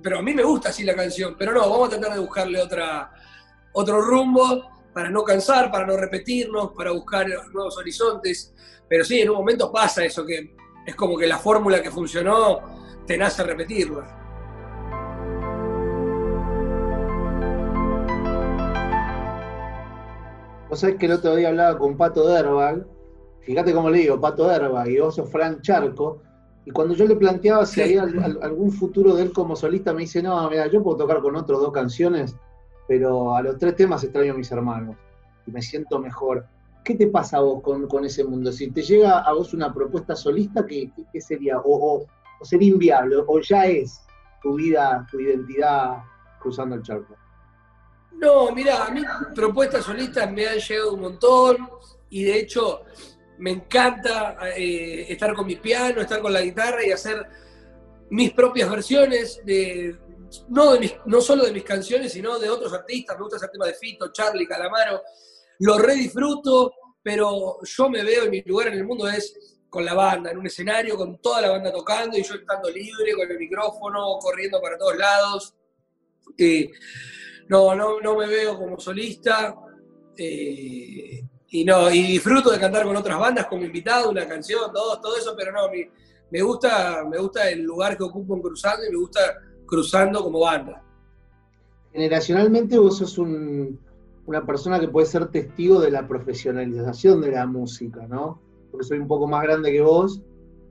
pero 0.01 0.19
a 0.19 0.21
mí 0.21 0.33
me 0.33 0.43
gusta 0.43 0.69
así 0.69 0.83
la 0.83 0.95
canción, 0.95 1.35
pero 1.37 1.53
no, 1.53 1.61
vamos 1.61 1.87
a 1.87 1.91
tratar 1.91 2.13
de 2.15 2.19
buscarle 2.19 2.61
otra, 2.61 3.11
otro 3.73 4.01
rumbo 4.01 4.74
para 4.95 5.09
no 5.09 5.25
cansar, 5.25 5.69
para 5.69 5.85
no 5.85 5.97
repetirnos, 5.97 6.71
para 6.71 6.91
buscar 6.91 7.27
nuevos 7.53 7.77
horizontes. 7.77 8.53
Pero 8.87 9.03
sí, 9.03 9.19
en 9.19 9.29
un 9.29 9.35
momento 9.35 9.69
pasa 9.69 10.05
eso, 10.05 10.25
que 10.25 10.55
es 10.87 10.95
como 10.95 11.17
que 11.17 11.27
la 11.27 11.37
fórmula 11.37 11.81
que 11.81 11.91
funcionó 11.91 12.61
te 13.05 13.17
nace 13.17 13.43
repetirla. 13.43 14.21
Vos 20.69 20.79
sabés 20.79 20.95
que 20.95 21.07
el 21.07 21.11
otro 21.11 21.35
día 21.35 21.49
hablaba 21.49 21.77
con 21.77 21.97
Pato 21.97 22.29
Derbal, 22.29 22.87
fíjate 23.41 23.73
cómo 23.73 23.89
le 23.89 23.97
digo, 23.97 24.21
Pato 24.21 24.47
Derbal 24.47 24.89
y 24.89 24.97
vos 24.97 25.15
sos 25.15 25.29
Fran 25.29 25.61
Charco, 25.61 26.21
y 26.65 26.71
cuando 26.71 26.95
yo 26.95 27.05
le 27.05 27.17
planteaba 27.17 27.65
si 27.65 27.81
había 27.81 28.03
algún 28.03 28.71
futuro 28.71 29.13
de 29.13 29.23
él 29.23 29.33
como 29.33 29.57
solista, 29.57 29.93
me 29.93 30.03
dice, 30.03 30.23
no, 30.23 30.49
mira, 30.49 30.67
yo 30.67 30.81
puedo 30.81 30.95
tocar 30.95 31.21
con 31.21 31.35
otros 31.35 31.59
dos 31.59 31.73
canciones, 31.73 32.37
pero 32.87 33.35
a 33.35 33.41
los 33.41 33.57
tres 33.57 33.75
temas 33.75 34.03
extraño 34.03 34.33
a 34.33 34.37
mis 34.37 34.51
hermanos 34.51 34.95
y 35.45 35.51
me 35.51 35.61
siento 35.61 35.99
mejor. 35.99 36.45
¿Qué 36.83 36.95
te 36.95 37.07
pasa 37.07 37.37
a 37.37 37.41
vos 37.41 37.63
con, 37.63 38.05
ese 38.05 38.23
mundo? 38.23 38.51
Si 38.51 38.69
te 38.69 38.83
llega 38.83 39.19
a 39.19 39.33
vos 39.33 39.53
una 39.53 39.73
propuesta 39.73 40.15
solista, 40.15 40.65
¿qué, 40.67 40.91
sería? 41.19 41.57
O, 41.63 42.05
sería 42.43 42.69
inviable? 42.69 43.15
¿O 43.25 43.39
ya 43.39 43.65
es 43.65 44.01
tu 44.41 44.55
vida, 44.55 45.07
tu 45.09 45.19
identidad 45.19 46.03
cruzando 46.39 46.75
el 46.75 46.83
charco? 46.83 47.15
No, 48.13 48.51
mira, 48.51 48.85
a 48.85 48.91
mí 48.91 49.01
propuestas 49.33 49.83
solistas 49.83 50.31
me 50.31 50.47
han 50.47 50.57
llegado 50.57 50.93
un 50.93 51.01
montón 51.01 51.69
y 52.09 52.23
de 52.23 52.39
hecho 52.39 52.83
me 53.39 53.51
encanta 53.51 54.37
eh, 54.55 55.11
estar 55.11 55.33
con 55.33 55.47
mi 55.47 55.55
piano, 55.55 56.01
estar 56.01 56.21
con 56.21 56.31
la 56.31 56.41
guitarra 56.41 56.85
y 56.85 56.91
hacer 56.91 57.25
mis 58.09 58.31
propias 58.31 58.69
versiones 58.69 59.41
de, 59.43 59.97
no, 60.49 60.73
no 61.05 61.21
solo 61.21 61.45
de 61.45 61.51
mis 61.51 61.63
canciones, 61.63 62.11
sino 62.13 62.39
de 62.39 62.49
otros 62.49 62.73
artistas. 62.73 63.15
Me 63.17 63.23
gusta 63.23 63.37
hacer 63.37 63.49
temas 63.49 63.69
de 63.69 63.73
Fito, 63.75 64.11
Charlie, 64.11 64.47
Calamaro. 64.47 65.01
lo 65.59 65.77
redisfruto, 65.77 66.73
pero 67.01 67.57
yo 67.63 67.89
me 67.89 68.03
veo 68.03 68.23
en 68.23 68.31
mi 68.31 68.41
lugar 68.41 68.69
en 68.69 68.75
el 68.75 68.85
mundo 68.85 69.07
es 69.07 69.57
con 69.69 69.83
la 69.83 69.93
banda, 69.93 70.31
en 70.31 70.37
un 70.37 70.47
escenario, 70.47 70.95
con 70.95 71.17
toda 71.19 71.41
la 71.41 71.51
banda 71.51 71.71
tocando 71.71 72.17
y 72.17 72.23
yo 72.23 72.35
estando 72.35 72.69
libre, 72.69 73.13
con 73.13 73.29
el 73.29 73.37
micrófono, 73.37 74.17
corriendo 74.19 74.61
para 74.61 74.77
todos 74.77 74.97
lados. 74.97 75.53
Eh, 76.37 76.71
no, 77.49 77.75
no, 77.75 77.99
no 77.99 78.15
me 78.15 78.27
veo 78.27 78.57
como 78.57 78.79
solista. 78.79 79.55
Eh, 80.17 81.21
y 81.49 81.63
no, 81.63 81.89
y 81.91 82.01
disfruto 82.03 82.51
de 82.51 82.59
cantar 82.59 82.83
con 82.83 82.95
otras 82.95 83.19
bandas 83.19 83.47
como 83.47 83.63
invitado, 83.63 84.09
una 84.09 84.27
canción, 84.27 84.71
todo, 84.73 84.99
todo 84.99 85.17
eso, 85.17 85.35
pero 85.37 85.51
no, 85.51 85.69
me, 86.31 86.41
gusta, 86.41 87.03
me 87.09 87.17
gusta 87.17 87.49
el 87.49 87.61
lugar 87.61 87.95
que 87.97 88.03
ocupo 88.03 88.35
en 88.35 88.41
cruzando 88.41 88.85
y 88.85 88.91
me 88.91 88.97
gusta 88.97 89.37
cruzando 89.65 90.23
como 90.23 90.39
banda. 90.39 90.83
Generacionalmente 91.91 92.77
vos 92.77 92.97
sos 92.97 93.17
una 93.17 94.45
persona 94.45 94.79
que 94.79 94.87
puede 94.87 95.07
ser 95.07 95.27
testigo 95.27 95.79
de 95.79 95.91
la 95.91 96.07
profesionalización 96.07 97.21
de 97.21 97.31
la 97.31 97.45
música, 97.45 98.05
¿no? 98.07 98.41
porque 98.75 98.87
soy 98.87 98.99
un 98.99 99.07
poco 99.07 99.25
más 99.25 99.43
grande 99.43 99.71
que 99.71 99.81
vos, 99.81 100.21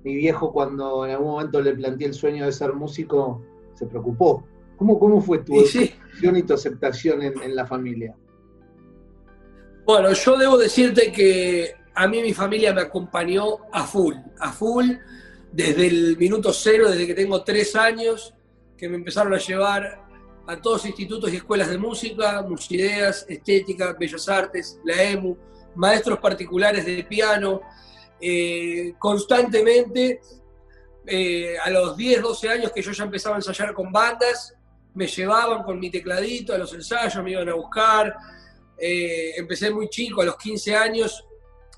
mi 0.05 0.15
viejo 0.15 0.53
cuando 0.53 1.07
en 1.07 1.13
algún 1.13 1.29
momento 1.29 1.63
le 1.63 1.73
planteé 1.73 2.09
el 2.09 2.15
sueño 2.15 2.45
de 2.45 2.53
ser 2.53 2.75
músico, 2.75 3.43
se 3.75 3.87
preocupó. 3.87 4.45
¿Cómo, 4.77 4.99
cómo 4.99 5.23
fue 5.23 5.39
tu 5.39 5.55
y 5.57 6.43
tu 6.43 6.55
aceptación 6.55 7.23
en, 7.23 7.57
la 7.57 7.65
familia? 7.65 8.15
Bueno, 9.87 10.13
yo 10.13 10.37
debo 10.37 10.59
decirte 10.59 11.11
que 11.13 11.73
a 11.95 12.07
mí 12.07 12.21
mi 12.21 12.35
familia 12.35 12.75
me 12.75 12.83
acompañó 12.83 13.45
a 13.73 13.85
full, 13.85 14.17
a 14.39 14.53
full, 14.53 14.91
desde 15.53 15.87
el 15.87 16.19
minuto 16.19 16.53
cero, 16.53 16.91
desde 16.91 17.07
que 17.07 17.15
tengo 17.15 17.43
tres 17.43 17.75
años, 17.75 18.35
que 18.77 18.89
me 18.89 18.97
empezaron 18.97 19.33
a 19.35 19.39
llevar 19.39 20.05
a 20.47 20.61
todos 20.61 20.85
institutos 20.87 21.33
y 21.33 21.37
escuelas 21.37 21.71
de 21.71 21.79
música, 21.79 22.43
Musideas, 22.43 23.25
Estética, 23.29 23.95
Bellas 23.99 24.29
Artes, 24.29 24.79
la 24.85 25.03
EMU, 25.03 25.37
maestros 25.75 26.19
particulares 26.19 26.85
de 26.85 27.05
piano, 27.05 27.61
eh, 28.21 28.95
constantemente, 28.99 30.21
eh, 31.07 31.57
a 31.63 31.71
los 31.71 31.97
10, 31.97 32.23
12 32.23 32.49
años 32.49 32.73
que 32.73 32.83
yo 32.83 32.93
ya 32.93 33.05
empezaba 33.05 33.37
a 33.37 33.39
ensayar 33.39 33.75
con 33.75 33.93
bandas, 33.93 34.55
me 34.95 35.07
llevaban 35.07 35.63
con 35.63 35.79
mi 35.79 35.91
tecladito 35.91 36.55
a 36.55 36.59
los 36.59 36.73
ensayos, 36.73 37.23
me 37.23 37.33
iban 37.33 37.49
a 37.49 37.55
buscar. 37.55 38.15
Eh, 38.79 39.33
empecé 39.37 39.71
muy 39.71 39.89
chico, 39.89 40.23
a 40.23 40.25
los 40.25 40.37
15 40.37 40.77
años, 40.77 41.25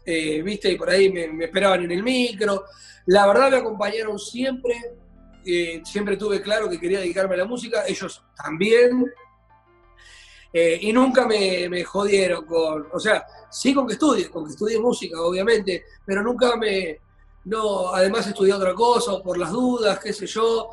viste, 0.04 0.70
y 0.70 0.76
por 0.76 0.88
ahí 0.90 1.10
me, 1.10 1.44
esperaban 1.44 1.82
en 1.84 1.90
el 1.92 2.02
micro. 2.02 2.64
La 3.06 3.26
verdad 3.26 3.50
me 3.50 3.56
acompañaron 3.56 4.18
siempre, 4.18 4.74
siempre 5.84 6.16
tuve 6.16 6.40
claro 6.40 6.68
que 6.68 6.80
quería 6.80 7.00
dedicarme 7.00 7.34
a 7.34 7.38
la 7.38 7.44
música, 7.44 7.84
ellos 7.86 8.22
también. 8.36 9.06
y 10.52 10.92
nunca 10.92 11.26
me, 11.26 11.84
jodieron 11.84 12.44
con, 12.46 12.88
o 12.92 12.98
sea, 12.98 13.24
sí 13.50 13.74
con 13.74 13.86
que 13.86 13.92
estudie, 13.94 14.30
con 14.30 14.44
que 14.44 14.52
estudie 14.52 14.78
música, 14.78 15.20
obviamente, 15.20 15.84
pero 16.04 16.22
nunca 16.22 16.56
me, 16.56 16.98
no, 17.46 17.94
además 17.94 18.26
estudié 18.26 18.52
otra 18.52 18.74
cosa, 18.74 19.22
por 19.22 19.38
las 19.38 19.52
dudas, 19.52 20.00
qué 20.00 20.12
sé 20.12 20.26
yo, 20.26 20.68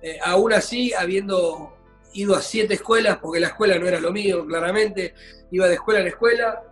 eh, 0.00 0.18
aún 0.24 0.52
así, 0.52 0.92
habiendo 0.94 1.74
ido 2.14 2.34
a 2.34 2.40
siete 2.40 2.74
escuelas, 2.74 3.18
porque 3.18 3.38
la 3.38 3.48
escuela 3.48 3.78
no 3.78 3.86
era 3.86 4.00
lo 4.00 4.10
mío, 4.12 4.46
claramente, 4.46 5.14
iba 5.50 5.68
de 5.68 5.74
escuela 5.74 6.00
en 6.00 6.06
escuela, 6.06 6.62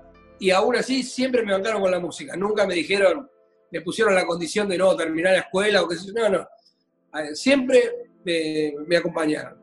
y 0.41 0.51
aún 0.51 0.77
así 0.77 1.03
siempre 1.03 1.43
me 1.43 1.53
bancaron 1.53 1.83
con 1.83 1.91
la 1.91 2.01
música, 2.01 2.35
nunca 2.37 2.67
me 2.67 2.75
dijeron, 2.75 3.31
me 3.71 3.83
pusieron 3.83 4.15
la 4.15 4.27
condición 4.27 4.67
de 4.67 4.79
no 4.79 4.97
terminar 4.97 5.35
la 5.35 5.41
escuela 5.41 5.83
o 5.83 5.89
qué 5.89 5.97
sé 5.97 6.07
yo, 6.07 6.13
no, 6.15 6.29
no, 6.31 6.49
siempre 7.35 8.09
me, 8.25 8.97
acompañaron. 8.97 9.59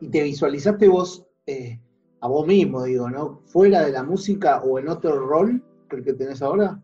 ¿Y 0.00 0.08
te 0.08 0.22
visualizaste 0.22 0.88
vos 0.88 1.24
eh, 1.46 1.78
a 2.20 2.28
vos 2.28 2.46
mismo, 2.46 2.84
digo, 2.84 3.10
¿no? 3.10 3.42
¿Fuera 3.46 3.84
de 3.84 3.92
la 3.92 4.02
música 4.02 4.62
o 4.62 4.78
en 4.78 4.88
otro 4.88 5.26
rol 5.26 5.62
que 5.88 5.96
el 5.96 6.04
que 6.04 6.14
tenés 6.14 6.42
ahora? 6.42 6.80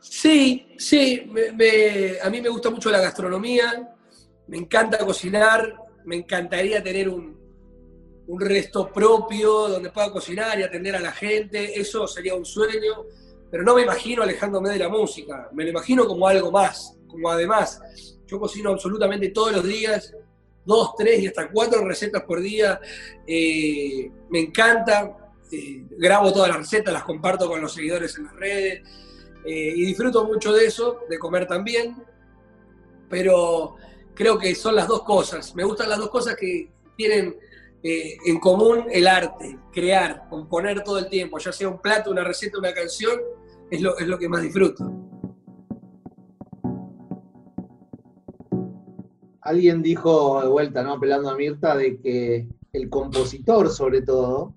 Sí, 0.00 0.74
sí, 0.78 1.30
a 2.22 2.30
mí 2.30 2.40
me 2.40 2.48
gusta 2.48 2.70
mucho 2.70 2.90
la 2.90 3.00
gastronomía, 3.00 3.94
me 4.46 4.58
encanta 4.58 5.04
cocinar, 5.04 5.74
me 6.04 6.16
encantaría 6.16 6.82
tener 6.82 7.08
un, 7.08 7.38
un 8.28 8.40
resto 8.40 8.92
propio 8.92 9.68
donde 9.68 9.90
pueda 9.90 10.12
cocinar 10.12 10.58
y 10.58 10.62
atender 10.62 10.94
a 10.94 11.00
la 11.00 11.12
gente, 11.12 11.80
eso 11.80 12.06
sería 12.06 12.34
un 12.34 12.44
sueño, 12.44 13.06
pero 13.50 13.62
no 13.64 13.74
me 13.74 13.82
imagino 13.82 14.22
alejándome 14.22 14.70
de 14.70 14.78
la 14.78 14.88
música, 14.88 15.48
me 15.52 15.64
lo 15.64 15.70
imagino 15.70 16.06
como 16.06 16.28
algo 16.28 16.52
más, 16.52 16.98
como 17.08 17.30
además, 17.30 17.80
yo 18.28 18.38
cocino 18.38 18.70
absolutamente 18.70 19.30
todos 19.30 19.52
los 19.52 19.64
días, 19.64 20.14
dos, 20.64 20.94
tres 20.96 21.20
y 21.20 21.26
hasta 21.26 21.50
cuatro 21.50 21.84
recetas 21.84 22.22
por 22.22 22.40
día. 22.40 22.78
Eh, 23.26 24.10
me 24.28 24.40
encanta, 24.40 25.32
eh, 25.50 25.84
grabo 25.90 26.32
todas 26.32 26.50
las 26.50 26.58
recetas, 26.58 26.92
las 26.92 27.04
comparto 27.04 27.48
con 27.48 27.60
los 27.60 27.72
seguidores 27.72 28.16
en 28.18 28.24
las 28.24 28.36
redes 28.36 28.82
eh, 29.46 29.72
y 29.74 29.86
disfruto 29.86 30.26
mucho 30.26 30.52
de 30.52 30.66
eso, 30.66 31.00
de 31.08 31.18
comer 31.18 31.46
también, 31.46 31.96
pero 33.08 33.76
creo 34.14 34.38
que 34.38 34.54
son 34.54 34.76
las 34.76 34.86
dos 34.86 35.02
cosas. 35.02 35.54
Me 35.54 35.64
gustan 35.64 35.88
las 35.88 35.98
dos 35.98 36.10
cosas 36.10 36.36
que 36.36 36.70
tienen 36.96 37.36
en 37.80 38.40
común 38.40 38.86
el 38.90 39.06
arte, 39.06 39.56
crear, 39.72 40.28
componer 40.28 40.82
todo 40.82 40.98
el 40.98 41.08
tiempo, 41.08 41.38
ya 41.38 41.52
sea 41.52 41.68
un 41.68 41.80
plato, 41.80 42.10
una 42.10 42.24
receta, 42.24 42.58
una 42.58 42.74
canción, 42.74 43.20
es 43.70 43.80
lo, 43.80 43.96
es 43.96 44.06
lo 44.06 44.18
que 44.18 44.28
más 44.28 44.42
disfruto. 44.42 45.17
Alguien 49.48 49.82
dijo 49.82 50.42
de 50.42 50.48
vuelta, 50.48 50.82
¿no? 50.82 50.94
Apelando 50.94 51.30
a 51.30 51.36
Mirta, 51.36 51.74
de 51.74 51.98
que 51.98 52.46
el 52.72 52.90
compositor, 52.90 53.70
sobre 53.70 54.02
todo, 54.02 54.54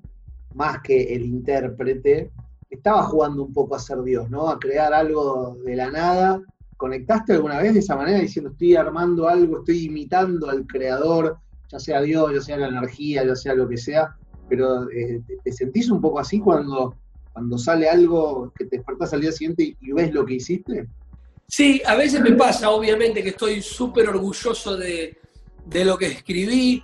más 0.53 0.81
que 0.81 1.15
el 1.15 1.23
intérprete, 1.23 2.29
estaba 2.69 3.03
jugando 3.03 3.43
un 3.43 3.53
poco 3.53 3.75
a 3.75 3.79
ser 3.79 4.01
Dios, 4.03 4.29
¿no? 4.29 4.49
A 4.49 4.59
crear 4.59 4.93
algo 4.93 5.57
de 5.65 5.75
la 5.75 5.89
nada. 5.89 6.41
¿Conectaste 6.75 7.33
alguna 7.33 7.59
vez 7.59 7.73
de 7.73 7.79
esa 7.79 7.95
manera 7.95 8.19
diciendo 8.19 8.51
estoy 8.51 8.75
armando 8.75 9.29
algo, 9.29 9.59
estoy 9.59 9.85
imitando 9.85 10.49
al 10.49 10.67
creador, 10.67 11.37
ya 11.69 11.79
sea 11.79 12.01
Dios, 12.01 12.33
ya 12.33 12.41
sea 12.41 12.57
la 12.57 12.67
energía, 12.67 13.23
ya 13.25 13.35
sea 13.35 13.55
lo 13.55 13.69
que 13.69 13.77
sea? 13.77 14.15
Pero 14.49 14.89
eh, 14.89 15.21
¿te 15.43 15.51
sentís 15.53 15.89
un 15.89 16.01
poco 16.01 16.19
así 16.19 16.39
cuando, 16.39 16.95
cuando 17.31 17.57
sale 17.57 17.87
algo 17.87 18.51
que 18.57 18.65
te 18.65 18.77
despertás 18.77 19.13
al 19.13 19.21
día 19.21 19.31
siguiente 19.31 19.77
y 19.79 19.91
ves 19.93 20.13
lo 20.13 20.25
que 20.25 20.33
hiciste? 20.35 20.87
Sí, 21.53 21.81
a 21.85 21.95
veces 21.95 22.21
me 22.21 22.31
pasa, 22.31 22.69
obviamente, 22.69 23.21
que 23.21 23.31
estoy 23.31 23.61
súper 23.61 24.07
orgulloso 24.07 24.77
de, 24.77 25.17
lo 25.83 25.97
que 25.97 26.05
escribí 26.05 26.81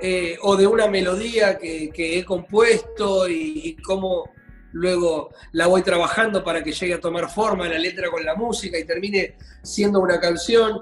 eh, 0.00 0.38
o 0.40 0.56
de 0.56 0.66
una 0.66 0.86
melodía 0.86 1.58
que, 1.58 1.92
he 1.94 2.24
compuesto 2.24 3.28
y, 3.28 3.76
cómo 3.84 4.30
luego 4.72 5.28
la 5.52 5.66
voy 5.66 5.82
trabajando 5.82 6.42
para 6.42 6.64
que 6.64 6.72
llegue 6.72 6.94
a 6.94 7.00
tomar 7.00 7.28
forma 7.28 7.68
la 7.68 7.78
letra 7.78 8.10
con 8.10 8.24
la 8.24 8.34
música 8.34 8.78
y 8.78 8.86
termine 8.86 9.36
siendo 9.62 10.00
una 10.00 10.18
canción. 10.18 10.80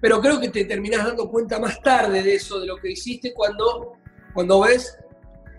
Pero 0.00 0.22
creo 0.22 0.40
que 0.40 0.48
te 0.48 0.64
terminás 0.64 1.04
dando 1.04 1.28
cuenta 1.28 1.58
más 1.58 1.82
tarde 1.82 2.22
de 2.22 2.36
eso, 2.36 2.60
de 2.60 2.66
lo 2.66 2.78
que 2.78 2.92
hiciste, 2.92 3.34
cuando, 3.34 3.98
cuando 4.32 4.60
ves 4.60 4.96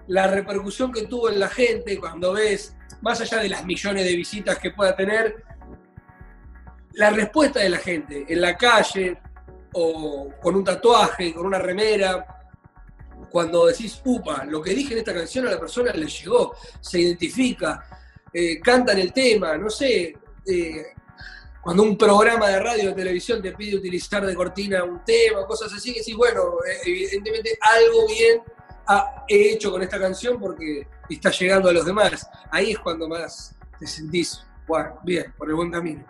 la 0.07 0.25
repercusión 0.25 0.91
que 0.91 1.03
tuvo 1.03 1.29
en 1.29 1.39
la 1.39 1.49
gente, 1.49 1.99
cuando 1.99 2.33
ves, 2.33 2.75
más 3.01 3.21
allá 3.21 3.43
de 3.43 3.49
las 3.49 3.63
millones 3.63 4.05
de 4.05 4.15
visitas 4.15 4.57
que 4.57 4.71
pueda 4.71 4.95
tener, 4.95 5.45
la 6.95 7.09
respuesta 7.09 7.59
de 7.59 7.69
la 7.69 7.77
gente 7.77 8.25
en 8.27 8.41
la 8.41 8.57
calle 8.57 9.17
o 9.73 10.29
con 10.41 10.55
un 10.55 10.63
tatuaje, 10.63 11.33
con 11.33 11.45
una 11.45 11.59
remera, 11.59 12.25
cuando 13.29 13.65
decís, 13.65 14.01
upa, 14.05 14.45
lo 14.45 14.61
que 14.61 14.73
dije 14.73 14.93
en 14.93 14.99
esta 14.99 15.13
canción 15.13 15.45
a 15.47 15.51
la 15.51 15.59
persona 15.59 15.91
le 15.91 16.07
llegó, 16.07 16.55
se 16.79 17.01
identifica, 17.01 17.85
eh, 18.31 18.61
cantan 18.61 18.97
el 18.97 19.11
tema, 19.11 19.57
no 19.57 19.69
sé, 19.69 20.15
eh, 20.45 20.85
cuando 21.61 21.83
un 21.83 21.97
programa 21.97 22.47
de 22.47 22.59
radio 22.59 22.91
o 22.91 22.95
televisión 22.95 23.41
te 23.41 23.51
pide 23.51 23.75
utilizar 23.75 24.25
de 24.25 24.35
cortina 24.35 24.83
un 24.83 25.03
tema, 25.03 25.45
cosas 25.45 25.73
así, 25.73 25.93
que 25.93 26.03
sí, 26.03 26.13
bueno, 26.13 26.59
eh, 26.65 26.77
evidentemente 26.85 27.57
algo 27.59 28.07
bien 28.07 28.41
he 29.27 29.53
hecho 29.53 29.71
con 29.71 29.81
esta 29.81 29.99
canción 29.99 30.39
porque 30.39 30.87
está 31.09 31.31
llegando 31.31 31.69
a 31.69 31.73
los 31.73 31.85
demás. 31.85 32.29
Ahí 32.51 32.71
es 32.71 32.79
cuando 32.79 33.09
más 33.09 33.55
te 33.79 33.87
sentís, 33.87 34.45
bueno, 34.67 34.99
bien, 35.03 35.33
por 35.37 35.49
el 35.49 35.55
buen 35.55 35.71
camino. 35.71 36.05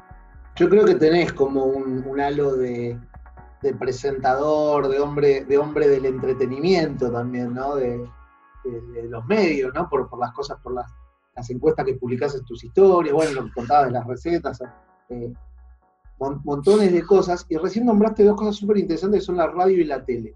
Yo 0.55 0.69
creo 0.69 0.85
que 0.85 0.95
tenés 0.95 1.33
como 1.33 1.65
un, 1.65 2.19
halo 2.19 2.55
de, 2.55 2.97
presentador, 3.77 4.87
de 4.87 4.99
hombre, 4.99 5.43
de 5.43 5.57
hombre 5.57 5.89
del 5.89 6.05
entretenimiento 6.05 7.11
también, 7.11 7.53
¿no? 7.53 7.75
De, 7.75 8.09
los 9.09 9.23
medios, 9.25 9.73
¿no? 9.75 9.87
Por, 9.89 10.09
las 10.17 10.31
cosas, 10.31 10.57
por 10.63 10.73
las, 10.73 10.87
encuestas 11.49 11.85
que 11.85 11.95
publicás 11.95 12.35
en 12.35 12.45
tus 12.45 12.63
historias, 12.63 13.13
bueno, 13.13 13.33
lo 13.33 13.45
que 13.45 13.51
contabas 13.51 13.87
de 13.87 13.91
las 13.91 14.07
recetas, 14.07 14.63
eh, 15.09 15.33
montones 16.17 16.93
de 16.93 17.03
cosas. 17.03 17.45
Y 17.49 17.57
recién 17.57 17.85
nombraste 17.85 18.23
dos 18.23 18.37
cosas 18.37 18.55
súper 18.55 18.77
interesantes 18.77 19.19
que 19.19 19.25
son 19.25 19.37
la 19.37 19.47
radio 19.47 19.81
y 19.81 19.83
la 19.83 20.03
tele. 20.05 20.33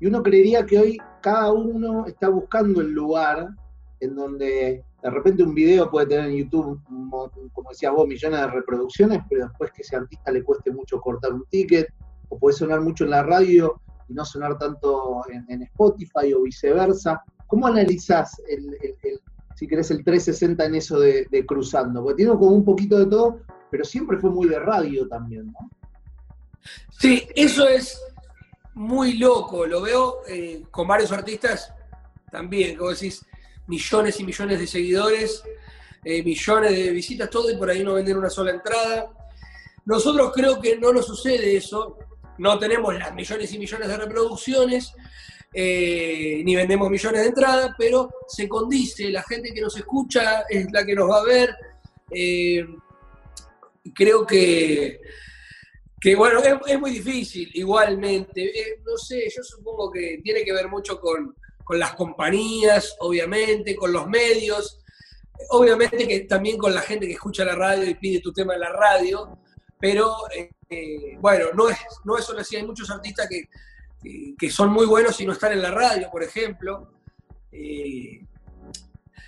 Y 0.00 0.06
uno 0.06 0.22
creería 0.22 0.66
que 0.66 0.78
hoy 0.78 0.98
cada 1.22 1.50
uno 1.50 2.06
está 2.06 2.28
buscando 2.28 2.82
el 2.82 2.92
lugar 2.92 3.48
en 4.00 4.14
donde 4.14 4.84
de 5.02 5.10
repente 5.10 5.42
un 5.42 5.54
video 5.54 5.90
puede 5.90 6.06
tener 6.06 6.30
en 6.30 6.36
YouTube, 6.36 6.80
como 7.52 7.70
decías 7.70 7.92
vos, 7.92 8.06
millones 8.06 8.40
de 8.40 8.46
reproducciones, 8.48 9.20
pero 9.28 9.46
después 9.46 9.72
que 9.72 9.82
ese 9.82 9.96
artista 9.96 10.30
le 10.30 10.42
cueste 10.42 10.70
mucho 10.70 11.00
cortar 11.00 11.32
un 11.32 11.44
ticket, 11.48 11.88
o 12.28 12.38
puede 12.38 12.56
sonar 12.56 12.80
mucho 12.80 13.04
en 13.04 13.10
la 13.10 13.22
radio 13.22 13.80
y 14.08 14.14
no 14.14 14.24
sonar 14.24 14.58
tanto 14.58 15.22
en, 15.30 15.62
Spotify 15.62 16.32
o 16.34 16.42
viceversa. 16.42 17.22
¿Cómo 17.46 17.66
analizás 17.66 18.40
si 19.60 19.66
querés, 19.66 19.90
el 19.90 20.02
360 20.02 20.64
en 20.64 20.74
eso 20.74 20.98
de, 20.98 21.44
cruzando, 21.46 22.02
porque 22.02 22.16
tiene 22.16 22.32
como 22.32 22.52
un 22.52 22.64
poquito 22.64 22.98
de 22.98 23.04
todo, 23.04 23.40
pero 23.70 23.84
siempre 23.84 24.18
fue 24.18 24.30
muy 24.30 24.48
de 24.48 24.58
radio 24.58 25.06
también, 25.06 25.52
¿no? 25.52 25.70
Sí, 26.90 27.28
eso 27.34 27.68
es 27.68 28.00
muy 28.74 29.18
loco, 29.18 29.66
lo 29.66 29.82
veo 29.82 30.20
eh, 30.28 30.62
con 30.70 30.88
varios 30.88 31.12
artistas 31.12 31.74
también, 32.30 32.78
como 32.78 32.90
decís, 32.90 33.22
millones 33.70 34.18
y 34.18 34.24
millones 34.24 34.58
de 34.58 34.66
seguidores, 34.66 35.42
eh, 36.04 36.22
millones 36.22 36.72
de 36.72 36.90
visitas, 36.90 37.30
todo, 37.30 37.50
y 37.50 37.56
por 37.56 37.70
ahí 37.70 37.84
no 37.84 37.94
venden 37.94 38.18
una 38.18 38.28
sola 38.28 38.50
entrada. 38.50 39.10
Nosotros 39.84 40.32
creo 40.34 40.60
que 40.60 40.76
no 40.76 40.92
nos 40.92 41.06
sucede 41.06 41.56
eso, 41.56 41.96
no 42.38 42.58
tenemos 42.58 42.92
las 42.98 43.14
millones 43.14 43.52
y 43.52 43.58
millones 43.58 43.88
de 43.88 43.96
reproducciones, 43.96 44.92
eh, 45.52 46.42
ni 46.44 46.56
vendemos 46.56 46.90
millones 46.90 47.22
de 47.22 47.28
entradas, 47.28 47.70
pero 47.78 48.10
se 48.26 48.48
condice, 48.48 49.10
la 49.10 49.22
gente 49.22 49.52
que 49.54 49.60
nos 49.60 49.76
escucha 49.76 50.42
es 50.48 50.66
la 50.72 50.84
que 50.84 50.94
nos 50.94 51.08
va 51.08 51.18
a 51.18 51.24
ver. 51.24 51.54
Eh, 52.10 52.66
creo 53.94 54.26
que, 54.26 55.00
que 56.00 56.16
bueno, 56.16 56.40
es, 56.66 56.80
muy 56.80 56.90
difícil 56.90 57.48
igualmente. 57.54 58.52
No 58.84 58.96
sé, 58.96 59.30
yo 59.34 59.42
supongo 59.44 59.92
que 59.92 60.18
tiene 60.24 60.44
que 60.44 60.52
ver 60.52 60.68
mucho 60.68 61.00
con, 61.00 61.36
las 61.78 61.94
compañías, 61.94 62.96
obviamente, 63.00 63.76
con 63.76 63.92
los 63.92 64.06
medios, 64.06 64.80
obviamente 65.50 66.06
que 66.06 66.20
también 66.20 66.58
con 66.58 66.74
la 66.74 66.80
gente 66.80 67.06
que 67.06 67.12
escucha 67.12 67.44
la 67.44 67.54
radio 67.54 67.88
y 67.88 67.94
pide 67.94 68.20
tu 68.20 68.32
tema 68.32 68.54
en 68.54 68.60
la 68.60 68.72
radio, 68.72 69.38
pero 69.78 70.16
bueno, 71.18 71.46
no 71.54 71.68
es, 71.68 71.78
no 72.04 72.16
es 72.16 72.24
solo 72.24 72.40
así, 72.40 72.56
hay 72.56 72.66
muchos 72.66 72.90
artistas 72.90 73.28
que 73.28 73.48
que 74.38 74.50
son 74.50 74.70
muy 74.70 74.86
buenos 74.86 75.20
y 75.20 75.26
no 75.26 75.32
están 75.32 75.52
en 75.52 75.62
la 75.62 75.70
radio, 75.70 76.08
por 76.10 76.22
ejemplo. 76.22 76.90
Eh, 77.52 78.24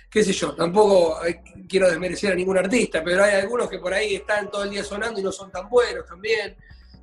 qué 0.09 0.23
sé 0.23 0.31
yo, 0.31 0.55
tampoco 0.55 1.19
quiero 1.67 1.89
desmerecer 1.89 2.31
a 2.31 2.35
ningún 2.35 2.57
artista, 2.57 3.03
pero 3.03 3.23
hay 3.23 3.35
algunos 3.35 3.69
que 3.69 3.79
por 3.79 3.93
ahí 3.93 4.15
están 4.15 4.49
todo 4.49 4.63
el 4.63 4.69
día 4.69 4.83
sonando 4.83 5.19
y 5.19 5.23
no 5.23 5.31
son 5.31 5.51
tan 5.51 5.69
buenos 5.69 6.05
también. 6.05 6.55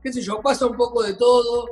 Qué 0.02 0.12
sé 0.12 0.22
yo, 0.22 0.40
pasa 0.40 0.66
un 0.66 0.76
poco 0.76 1.02
de 1.02 1.14
todo. 1.14 1.66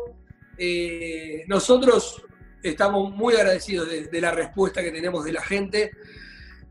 Eh, 0.57 1.45
nosotros 1.47 2.23
estamos 2.63 3.13
muy 3.15 3.35
agradecidos 3.35 3.89
de, 3.89 4.21
la 4.21 4.31
respuesta 4.31 4.83
que 4.83 4.91
tenemos 4.91 5.25
de 5.25 5.33
la 5.33 5.43
gente. 5.43 5.93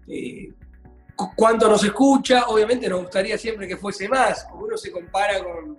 Eh, 0.08 0.54
cuánto 1.36 1.68
nos 1.68 1.84
escucha, 1.84 2.48
obviamente 2.48 2.88
nos 2.88 3.02
gustaría 3.02 3.38
siempre 3.38 3.68
que 3.68 3.78
fuese 3.78 4.08
más, 4.08 4.46
porque 4.50 4.66
uno 4.66 4.78
se 4.78 4.92
compara 4.92 5.44
con, 5.44 5.78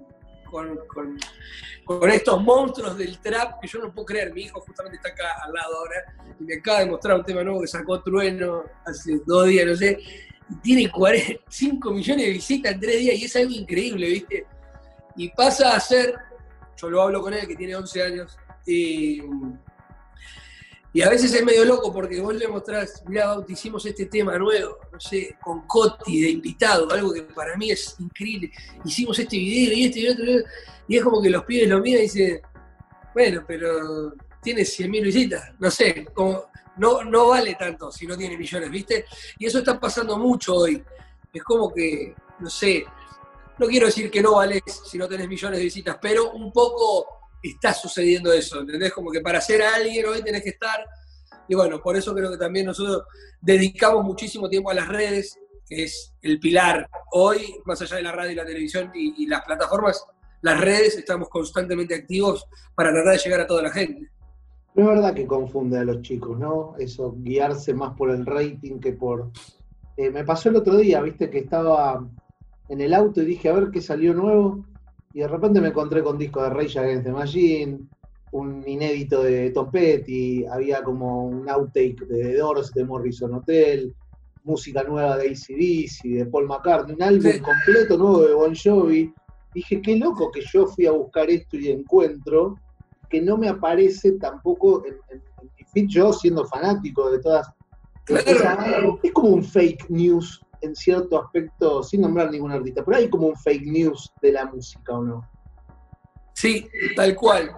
con, 1.84 2.10
estos 2.10 2.42
monstruos 2.42 2.98
del 2.98 3.18
trap 3.18 3.60
que 3.60 3.68
yo 3.68 3.78
no 3.78 3.92
puedo 3.92 4.06
creer. 4.06 4.32
Mi 4.32 4.42
hijo 4.42 4.60
justamente 4.60 4.96
está 4.96 5.10
acá 5.10 5.42
al 5.44 5.52
lado 5.52 5.76
ahora 5.76 6.34
y 6.38 6.44
me 6.44 6.54
acaba 6.56 6.80
de 6.80 6.86
mostrar 6.86 7.18
un 7.18 7.24
tema 7.24 7.42
nuevo 7.42 7.60
que 7.60 7.68
sacó 7.68 8.02
Trueno 8.02 8.64
hace 8.84 9.20
dos 9.24 9.46
días, 9.46 9.66
no 9.66 9.76
sé, 9.76 9.98
tiene 10.62 10.90
5 11.48 11.90
millones 11.90 12.26
de 12.26 12.32
visitas 12.32 12.72
en 12.72 12.80
tres 12.80 12.98
días 12.98 13.16
y 13.16 13.24
es 13.24 13.36
algo 13.36 13.52
increíble, 13.52 14.08
¿viste? 14.08 14.46
Y 15.16 15.28
pasa 15.30 15.74
a 15.74 15.80
ser, 15.80 16.14
yo 16.76 16.90
lo 16.90 17.02
hablo 17.02 17.20
con 17.20 17.34
él 17.34 17.46
que 17.46 17.56
tiene 17.56 17.76
11 17.76 18.02
años, 18.02 18.38
y 18.66 19.22
y 20.98 21.02
a 21.02 21.10
veces 21.10 21.32
es 21.32 21.44
medio 21.44 21.64
loco 21.64 21.92
porque 21.92 22.20
vos 22.20 22.34
le 22.34 22.48
mostrás, 22.48 23.04
mira, 23.06 23.36
hicimos 23.46 23.86
este 23.86 24.06
tema 24.06 24.36
nuevo, 24.36 24.78
no 24.90 24.98
sé, 24.98 25.36
con 25.40 25.64
Coti 25.64 26.22
de 26.22 26.30
invitado, 26.30 26.90
algo 26.90 27.12
que 27.12 27.22
para 27.22 27.56
mí 27.56 27.70
es 27.70 27.94
increíble. 28.00 28.50
Hicimos 28.84 29.16
este 29.16 29.36
video 29.36 29.74
y 29.74 29.84
este 29.84 30.00
y 30.00 30.08
otro, 30.08 30.24
y 30.88 30.96
es 30.96 31.04
como 31.04 31.22
que 31.22 31.30
los 31.30 31.44
pibes 31.44 31.68
lo 31.68 31.78
miran 31.78 32.00
y 32.00 32.02
dicen, 32.02 32.40
bueno, 33.14 33.44
pero 33.46 34.12
tiene 34.42 34.62
100.000 34.62 35.02
visitas, 35.04 35.52
no 35.60 35.70
sé, 35.70 36.08
no, 36.16 37.04
no 37.04 37.28
vale 37.28 37.54
tanto 37.54 37.92
si 37.92 38.04
no 38.04 38.16
tiene 38.16 38.36
millones, 38.36 38.68
¿viste? 38.68 39.04
Y 39.38 39.46
eso 39.46 39.58
está 39.58 39.78
pasando 39.78 40.18
mucho 40.18 40.56
hoy. 40.56 40.82
Es 41.32 41.44
como 41.44 41.72
que, 41.72 42.12
no 42.40 42.50
sé, 42.50 42.84
no 43.56 43.68
quiero 43.68 43.86
decir 43.86 44.10
que 44.10 44.20
no 44.20 44.34
vales 44.34 44.62
si 44.84 44.98
no 44.98 45.06
tenés 45.06 45.28
millones 45.28 45.60
de 45.60 45.64
visitas, 45.64 45.96
pero 46.02 46.32
un 46.32 46.52
poco 46.52 47.17
está 47.42 47.72
sucediendo 47.72 48.32
eso, 48.32 48.60
¿entendés? 48.60 48.92
Como 48.92 49.10
que 49.10 49.20
para 49.20 49.40
ser 49.40 49.62
alguien 49.62 50.06
hoy 50.06 50.22
tenés 50.22 50.42
que 50.42 50.50
estar. 50.50 50.84
Y 51.48 51.54
bueno, 51.54 51.80
por 51.80 51.96
eso 51.96 52.14
creo 52.14 52.30
que 52.30 52.36
también 52.36 52.66
nosotros 52.66 53.04
dedicamos 53.40 54.04
muchísimo 54.04 54.48
tiempo 54.48 54.70
a 54.70 54.74
las 54.74 54.88
redes, 54.88 55.38
que 55.66 55.84
es 55.84 56.14
el 56.22 56.38
pilar. 56.40 56.88
Hoy, 57.12 57.54
más 57.64 57.80
allá 57.80 57.96
de 57.96 58.02
la 58.02 58.12
radio 58.12 58.32
y 58.32 58.36
la 58.36 58.44
televisión 58.44 58.90
y, 58.94 59.26
las 59.26 59.44
plataformas, 59.44 60.04
las 60.42 60.60
redes 60.60 60.96
estamos 60.96 61.28
constantemente 61.28 61.94
activos 61.94 62.46
para 62.74 62.92
tratar 62.92 63.12
de 63.12 63.18
llegar 63.18 63.40
a 63.40 63.46
toda 63.46 63.62
la 63.62 63.70
gente. 63.70 64.10
No 64.74 64.82
es 64.84 64.96
verdad 64.96 65.14
que 65.14 65.26
confunde 65.26 65.78
a 65.78 65.84
los 65.84 66.02
chicos, 66.02 66.38
¿no? 66.38 66.74
Eso, 66.78 67.14
guiarse 67.18 67.74
más 67.74 67.96
por 67.96 68.10
el 68.10 68.24
rating 68.24 68.78
que 68.78 68.92
por... 68.92 69.30
Eh, 69.96 70.10
me 70.10 70.24
pasó 70.24 70.50
el 70.50 70.56
otro 70.56 70.76
día, 70.76 71.00
viste, 71.00 71.28
que 71.28 71.38
estaba 71.38 72.06
en 72.68 72.80
el 72.80 72.94
auto 72.94 73.22
y 73.22 73.24
dije, 73.24 73.48
a 73.48 73.54
ver 73.54 73.70
qué 73.72 73.80
salió 73.80 74.14
nuevo 74.14 74.64
y 75.18 75.20
de 75.20 75.26
repente 75.26 75.60
me 75.60 75.70
encontré 75.70 76.00
con 76.00 76.16
disco 76.16 76.40
de 76.44 76.50
Rage 76.50 76.78
Against 76.78 77.04
the 77.04 77.10
Machine, 77.10 77.88
un 78.30 78.62
inédito 78.64 79.24
de 79.24 79.50
Tom 79.50 79.68
Petty, 79.68 80.46
había 80.46 80.80
como 80.84 81.26
un 81.26 81.50
outtake 81.50 82.06
de 82.06 82.22
The 82.22 82.36
Doors, 82.36 82.72
de 82.72 82.84
Morrison 82.84 83.34
Hotel, 83.34 83.92
música 84.44 84.84
nueva 84.84 85.16
de 85.16 85.30
ACDC, 85.30 86.18
de 86.18 86.26
Paul 86.26 86.46
McCartney, 86.46 86.94
un 86.94 87.02
álbum 87.02 87.32
completo 87.42 87.98
nuevo 87.98 88.20
de 88.28 88.34
Bon 88.34 88.54
Jovi. 88.54 89.12
Dije, 89.52 89.82
qué 89.82 89.96
loco 89.96 90.30
que 90.30 90.42
yo 90.52 90.68
fui 90.68 90.86
a 90.86 90.92
buscar 90.92 91.28
esto 91.28 91.56
y 91.56 91.68
encuentro 91.68 92.54
que 93.10 93.20
no 93.20 93.36
me 93.36 93.48
aparece 93.48 94.12
tampoco 94.20 94.84
en, 94.86 94.94
mi 95.40 95.64
feed, 95.72 95.88
yo 95.88 96.12
siendo 96.12 96.46
fanático 96.46 97.10
de 97.10 97.18
todas. 97.18 97.48
es 99.02 99.12
como 99.12 99.30
un 99.30 99.42
fake 99.42 99.90
news 99.90 100.40
en 100.60 100.74
cierto 100.74 101.22
aspecto, 101.22 101.82
sin 101.82 102.02
nombrar 102.02 102.30
ningún 102.30 102.52
artista, 102.52 102.84
pero 102.84 102.96
hay 102.96 103.08
como 103.08 103.28
un 103.28 103.36
fake 103.36 103.66
news 103.66 104.10
de 104.20 104.32
la 104.32 104.46
música, 104.46 104.92
¿o 104.92 105.02
no? 105.02 105.30
Sí, 106.34 106.68
tal 106.94 107.16
cual. 107.16 107.52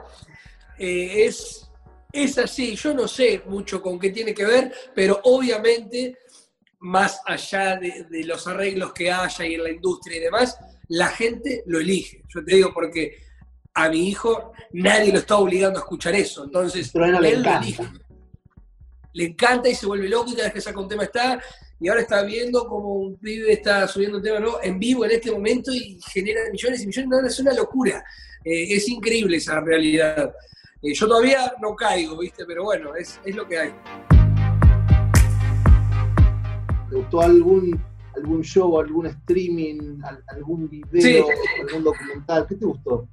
Eh, 0.79 1.27
es, 1.27 1.71
es 2.13 2.39
así, 2.39 2.75
yo 2.77 2.95
no 2.95 3.07
sé 3.07 3.43
mucho 3.47 3.83
con 3.83 3.99
qué 3.99 4.11
tiene 4.11 4.33
que 4.33 4.45
ver, 4.45 4.73
pero 4.95 5.21
obviamente, 5.25 6.17
más 6.79 7.21
allá 7.27 7.77
de, 7.77 8.25
los 8.25 8.47
arreglos 8.47 8.93
que 8.93 9.11
haya 9.11 9.45
y 9.45 9.55
en 9.55 9.65
la 9.65 9.71
industria 9.71 10.17
y 10.17 10.21
demás, 10.21 10.59
la 10.89 11.09
gente 11.09 11.63
lo 11.67 11.79
elige. 11.79 12.23
Yo 12.35 12.43
te 12.45 12.57
digo 12.57 12.73
porque 12.73 13.19
a 13.75 13.89
mi 13.89 14.09
hijo 14.09 14.53
nadie 14.73 15.13
lo 15.13 15.19
está 15.19 15.37
obligando 15.37 15.79
a 15.79 15.83
escuchar 15.83 16.15
eso, 16.15 16.45
entonces 16.45 16.91
él 16.95 17.13
lo 17.13 17.19
elige. 17.19 17.85
Le 19.13 19.25
encanta 19.25 19.69
y 19.69 19.75
se 19.75 19.87
vuelve 19.87 20.09
loco 20.09 20.31
y 20.31 20.35
cada 20.35 20.45
vez 20.45 20.55
que 20.55 20.61
saca 20.61 20.81
un 20.81 20.89
tema 20.89 21.05
está 21.05 21.41
y 21.83 21.89
ahora 21.89 22.03
está 22.03 22.23
viendo 22.23 22.69
como 22.69 22.93
un 22.93 23.17
pibe 23.17 23.53
está 23.53 23.89
subiendo 23.89 24.19
un 24.19 24.23
tema 24.23 24.39
nuevo 24.39 24.59
en 24.63 24.79
vivo 24.79 25.07
en 25.07 25.13
este 25.13 25.31
momento 25.31 25.73
y 25.73 25.99
genera 26.13 26.43
millones 26.53 26.83
y 26.83 26.87
millones. 26.87 27.33
es 27.33 27.41
una 27.41 27.55
locura. 27.55 28.05
Eh, 28.45 28.75
es 28.75 28.87
increíble 28.91 29.39
esa 29.39 29.61
realidad. 29.61 30.35
Eh, 30.83 30.93
yo 30.93 31.09
todavía 31.09 31.55
no 31.61 31.75
caigo, 31.75 32.19
¿viste? 32.19 32.45
Pero 32.45 32.65
bueno, 32.65 32.95
es, 32.95 33.19
lo 33.35 33.49
que 33.49 33.59
hay. 33.59 33.71
¿Te 36.91 36.97
gustó 36.97 37.23
algún, 37.23 37.83
algún 38.15 38.43
show, 38.43 38.79
algún 38.79 39.07
streaming, 39.07 40.03
algún 40.27 40.69
video, 40.69 41.29
algún 41.63 41.85
documental? 41.85 42.47
¿Qué 42.47 42.57
te 42.57 42.67
gustó? 42.67 43.09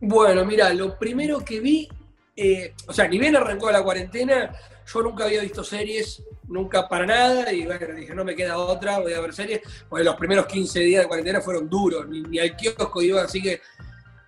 Bueno, 0.00 0.44
mira, 0.44 0.74
lo 0.74 0.98
primero 0.98 1.44
que 1.44 1.60
vi, 1.60 1.88
eh, 2.34 2.74
o 2.88 2.92
sea, 2.92 3.06
ni 3.06 3.18
bien 3.18 3.36
arrancó 3.36 3.70
la 3.70 3.84
cuarentena, 3.84 4.50
yo 4.92 5.02
nunca 5.02 5.24
había 5.24 5.42
visto 5.42 5.62
series, 5.62 6.22
nunca 6.48 6.88
para 6.88 7.06
nada, 7.06 7.52
y 7.52 7.64
bueno, 7.64 7.94
dije, 7.94 8.14
no 8.14 8.24
me 8.24 8.34
queda 8.34 8.58
otra, 8.58 8.98
voy 8.98 9.12
a 9.12 9.20
ver 9.20 9.32
series, 9.32 9.60
porque 9.88 10.04
los 10.04 10.16
primeros 10.16 10.46
15 10.46 10.80
días 10.80 11.02
de 11.02 11.08
cuarentena 11.08 11.40
fueron 11.40 11.68
duros, 11.68 12.08
ni, 12.08 12.38
al 12.38 12.56
kiosco 12.56 13.02
iba, 13.02 13.22
así 13.22 13.40
que... 13.40 13.60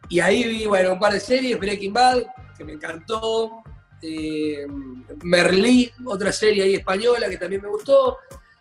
Y 0.08 0.20
ahí 0.20 0.44
vi, 0.44 0.66
bueno, 0.66 0.92
un 0.92 0.98
par 0.98 1.12
de 1.12 1.20
series, 1.20 1.58
Breaking 1.58 1.92
Bad, 1.92 2.22
que 2.56 2.64
me 2.64 2.72
encantó, 2.72 3.62
eh, 4.02 4.66
otra 6.04 6.32
serie 6.32 6.64
ahí 6.64 6.74
española 6.74 7.28
que 7.28 7.38
también 7.38 7.62
me 7.62 7.68
gustó, 7.68 8.18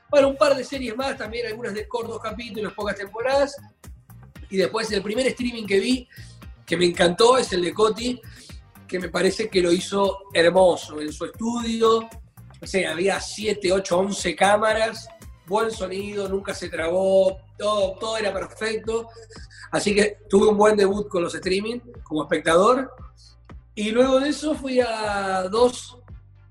bueno, 0.09 0.29
un 0.29 0.37
par 0.37 0.55
de 0.55 0.63
series 0.63 0.95
más, 0.95 1.17
también 1.17 1.47
algunas 1.47 1.73
de 1.73 1.87
cortos 1.87 2.19
capítulos, 2.19 2.73
pocas 2.73 2.95
temporadas, 2.95 3.57
y 4.49 4.57
después 4.57 4.91
el 4.91 5.01
primer 5.01 5.27
streaming 5.27 5.65
que 5.65 5.79
vi, 5.79 6.07
que 6.65 6.77
me 6.77 6.85
encantó, 6.85 7.37
es 7.37 7.51
el 7.53 7.61
de 7.61 7.73
Coti, 7.73 8.21
que 8.91 8.99
me 8.99 9.08
parece 9.08 9.47
que 9.47 9.62
lo 9.62 9.71
hizo 9.71 10.23
hermoso 10.34 10.99
en 10.99 11.13
su 11.13 11.23
estudio. 11.23 11.99
O 11.99 12.89
había 12.89 13.21
7, 13.21 13.71
8, 13.71 13.97
11 13.97 14.36
cámaras, 14.36 15.08
buen 15.47 15.71
sonido, 15.71 16.27
nunca 16.27 16.54
se 16.54 16.67
trabó, 16.67 17.39
todo, 17.58 17.97
todo 17.97 18.17
era 18.17 18.34
perfecto. 18.34 19.08
Así 19.71 19.95
que 19.95 20.17
tuve 20.30 20.49
un 20.49 20.58
buen 20.58 20.75
debut 20.75 21.08
con 21.08 21.23
los 21.23 21.34
streaming 21.34 21.80
como 22.04 22.23
espectador. 22.23 22.93
Y 23.75 23.91
luego 23.91 24.19
de 24.19 24.27
eso 24.27 24.56
fui 24.56 24.82
a 24.82 25.43
dos, 25.49 25.97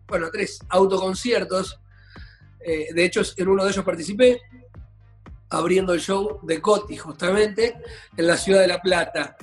bueno, 0.08 0.30
tres 0.32 0.60
autoconciertos. 0.70 1.78
Eh, 2.58 2.88
de 2.94 3.04
hecho, 3.04 3.20
en 3.36 3.48
uno 3.48 3.64
de 3.64 3.70
ellos 3.70 3.84
participé, 3.84 4.40
abriendo 5.50 5.92
el 5.92 6.00
show 6.00 6.40
de 6.42 6.58
Coti, 6.62 6.96
justamente, 6.96 7.76
en 8.16 8.26
la 8.26 8.38
ciudad 8.38 8.62
de 8.62 8.66
La 8.66 8.80
Plata. 8.80 9.36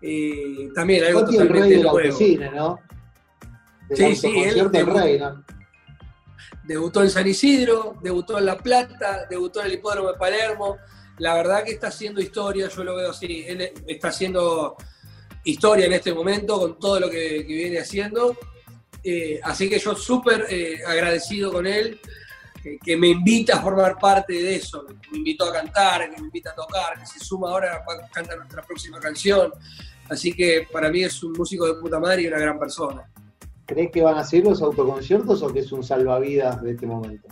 Eh, 0.00 0.68
también 0.74 1.04
algo 1.04 1.24
totalmente 1.24 1.74
el 1.74 1.82
rey 1.82 2.38
de 2.38 2.46
la 2.46 2.50
¿no? 2.52 2.78
sí, 3.94 4.14
sí, 4.14 4.32
él, 4.44 4.70
rey, 4.70 5.18
¿no? 5.18 5.44
debutó 6.68 7.02
en 7.02 7.10
San 7.10 7.26
Isidro, 7.26 7.96
debutó 8.02 8.38
en 8.38 8.44
La 8.44 8.58
Plata, 8.58 9.26
debutó 9.28 9.60
en 9.60 9.66
el 9.66 9.72
Hipódromo 9.74 10.12
de 10.12 10.18
Palermo. 10.18 10.76
La 11.16 11.34
verdad 11.34 11.64
que 11.64 11.72
está 11.72 11.88
haciendo 11.88 12.20
historia, 12.20 12.68
yo 12.68 12.84
lo 12.84 12.94
veo 12.94 13.10
así. 13.10 13.44
Él 13.46 13.72
está 13.86 14.08
haciendo 14.08 14.76
historia 15.44 15.86
en 15.86 15.94
este 15.94 16.12
momento 16.12 16.58
con 16.58 16.78
todo 16.78 17.00
lo 17.00 17.10
que, 17.10 17.42
viene 17.42 17.80
haciendo. 17.80 18.36
Eh, 19.02 19.40
así 19.42 19.70
que 19.70 19.78
yo 19.78 19.94
súper 19.96 20.46
eh, 20.50 20.80
agradecido 20.86 21.50
con 21.50 21.66
él, 21.66 21.98
que 22.62 22.96
me 22.96 23.08
invita 23.08 23.56
a 23.56 23.62
formar 23.62 23.98
parte 23.98 24.32
de 24.32 24.56
eso. 24.56 24.84
Me 25.10 25.18
invitó 25.18 25.46
a 25.46 25.52
cantar, 25.52 26.10
que 26.10 26.20
me 26.20 26.26
invita 26.26 26.50
a 26.50 26.54
tocar, 26.54 26.98
que 26.98 27.06
se 27.06 27.20
suma 27.20 27.50
ahora 27.50 27.82
para 27.84 28.08
cantar 28.08 28.38
nuestra 28.38 28.62
próxima 28.62 28.98
canción. 28.98 29.52
Así 30.08 30.32
que 30.32 30.66
para 30.72 30.90
mí 30.90 31.02
es 31.02 31.22
un 31.22 31.32
músico 31.32 31.66
de 31.66 31.80
puta 31.80 31.98
madre 31.98 32.22
y 32.22 32.26
una 32.26 32.38
gran 32.38 32.58
persona. 32.58 33.08
¿Crees 33.66 33.90
que 33.90 34.02
van 34.02 34.16
a 34.16 34.24
ser 34.24 34.44
los 34.44 34.62
autoconciertos 34.62 35.42
o 35.42 35.52
que 35.52 35.60
es 35.60 35.70
un 35.72 35.84
salvavidas 35.84 36.62
de 36.62 36.70
este 36.70 36.86
momento? 36.86 37.28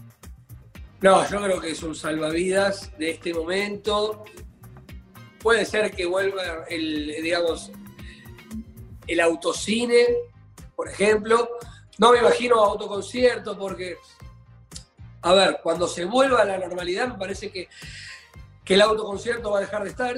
No, 1.00 1.28
yo 1.28 1.42
creo 1.42 1.60
que 1.60 1.70
es 1.70 1.82
un 1.82 1.94
salvavidas 1.94 2.96
de 2.98 3.10
este 3.10 3.32
momento. 3.32 4.24
Puede 5.42 5.64
ser 5.64 5.90
que 5.92 6.04
vuelva 6.04 6.64
el, 6.68 7.06
digamos, 7.22 7.70
el 9.06 9.20
autocine, 9.20 10.06
por 10.74 10.88
ejemplo. 10.88 11.48
No 11.98 12.12
me 12.12 12.18
imagino 12.18 12.56
autoconcierto 12.56 13.56
porque, 13.56 13.96
a 15.26 15.34
ver, 15.34 15.58
cuando 15.60 15.88
se 15.88 16.04
vuelva 16.04 16.42
a 16.42 16.44
la 16.44 16.56
normalidad 16.56 17.08
me 17.08 17.18
parece 17.18 17.50
que, 17.50 17.68
que 18.64 18.74
el 18.74 18.80
autoconcierto 18.80 19.50
va 19.50 19.58
a 19.58 19.62
dejar 19.62 19.82
de 19.82 19.90
estar, 19.90 20.14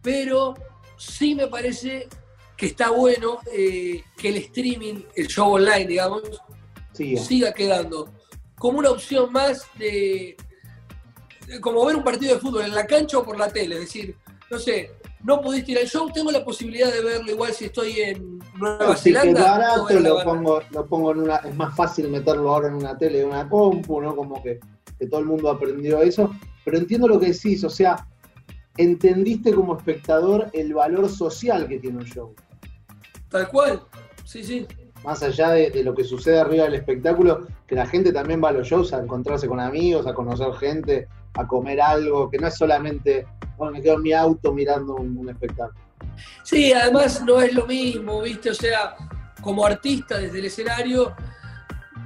pero 0.00 0.54
sí 0.96 1.34
me 1.34 1.48
parece 1.48 2.08
que 2.56 2.66
está 2.66 2.90
bueno 2.90 3.40
eh, 3.52 4.04
que 4.16 4.28
el 4.28 4.36
streaming, 4.36 5.02
el 5.16 5.26
show 5.26 5.54
online, 5.54 5.86
digamos, 5.86 6.22
siga 6.92 7.52
quedando 7.52 8.12
como 8.54 8.78
una 8.78 8.90
opción 8.90 9.32
más 9.32 9.66
de, 9.76 10.36
como 11.60 11.84
ver 11.84 11.96
un 11.96 12.04
partido 12.04 12.34
de 12.34 12.40
fútbol 12.40 12.62
en 12.62 12.76
la 12.76 12.86
cancha 12.86 13.18
o 13.18 13.24
por 13.24 13.36
la 13.36 13.48
tele. 13.48 13.74
Es 13.74 13.80
decir, 13.80 14.16
no 14.52 14.58
sé, 14.60 14.92
no 15.24 15.40
pudiste 15.40 15.72
ir 15.72 15.78
al 15.78 15.86
show, 15.86 16.10
tengo 16.12 16.30
la 16.30 16.44
posibilidad 16.44 16.92
de 16.92 17.02
verlo 17.02 17.30
igual 17.30 17.52
si 17.52 17.66
estoy 17.66 18.00
en 18.00 18.38
Nueva 18.58 18.96
Zelanda. 18.96 19.76
lo 20.00 20.22
pongo, 20.22 20.60
lo 20.70 20.86
pongo 20.86 21.12
en 21.12 21.20
una, 21.20 21.36
es 21.36 21.54
más 21.56 21.74
fácil 21.74 22.08
meterlo 22.08 22.50
ahora 22.50 22.68
en 22.68 22.74
una 22.74 22.96
tele, 22.96 23.22
en 23.22 23.28
una 23.28 23.48
compu, 23.48 24.00
¿no? 24.00 24.14
Como 24.14 24.42
que, 24.42 24.60
que 24.98 25.06
todo 25.06 25.20
el 25.20 25.26
mundo 25.26 25.50
aprendió 25.50 26.00
eso. 26.02 26.30
Pero 26.64 26.78
entiendo 26.78 27.08
lo 27.08 27.18
que 27.18 27.32
decís, 27.32 27.64
o 27.64 27.70
sea, 27.70 28.06
entendiste 28.76 29.52
como 29.52 29.76
espectador 29.76 30.48
el 30.52 30.72
valor 30.72 31.08
social 31.08 31.68
que 31.68 31.78
tiene 31.78 31.98
un 31.98 32.04
show. 32.04 32.34
Tal 33.28 33.48
cual, 33.48 33.82
sí, 34.24 34.42
sí. 34.42 34.66
Más 35.04 35.22
allá 35.22 35.50
de, 35.50 35.84
lo 35.84 35.94
que 35.94 36.04
sucede 36.04 36.40
arriba 36.40 36.64
del 36.64 36.74
espectáculo, 36.74 37.46
que 37.66 37.74
la 37.74 37.86
gente 37.86 38.12
también 38.12 38.42
va 38.42 38.48
a 38.48 38.52
los 38.52 38.66
shows 38.66 38.92
a 38.92 39.00
encontrarse 39.00 39.46
con 39.46 39.60
amigos, 39.60 40.06
a 40.06 40.14
conocer 40.14 40.52
gente, 40.54 41.08
a 41.34 41.46
comer 41.46 41.80
algo, 41.80 42.30
que 42.30 42.38
no 42.38 42.48
es 42.48 42.56
solamente, 42.56 43.26
bueno, 43.58 43.72
me 43.72 43.82
quedo 43.82 43.96
en 43.96 44.02
mi 44.02 44.12
auto 44.12 44.52
mirando 44.52 44.94
un, 44.94 45.28
espectáculo. 45.28 45.84
Sí, 46.44 46.72
además 46.72 47.22
no 47.22 47.40
es 47.42 47.52
lo 47.52 47.66
mismo, 47.66 48.22
¿viste? 48.22 48.50
O 48.50 48.54
sea, 48.54 48.94
como 49.42 49.66
artista 49.66 50.18
desde 50.18 50.38
el 50.38 50.46
escenario, 50.46 51.14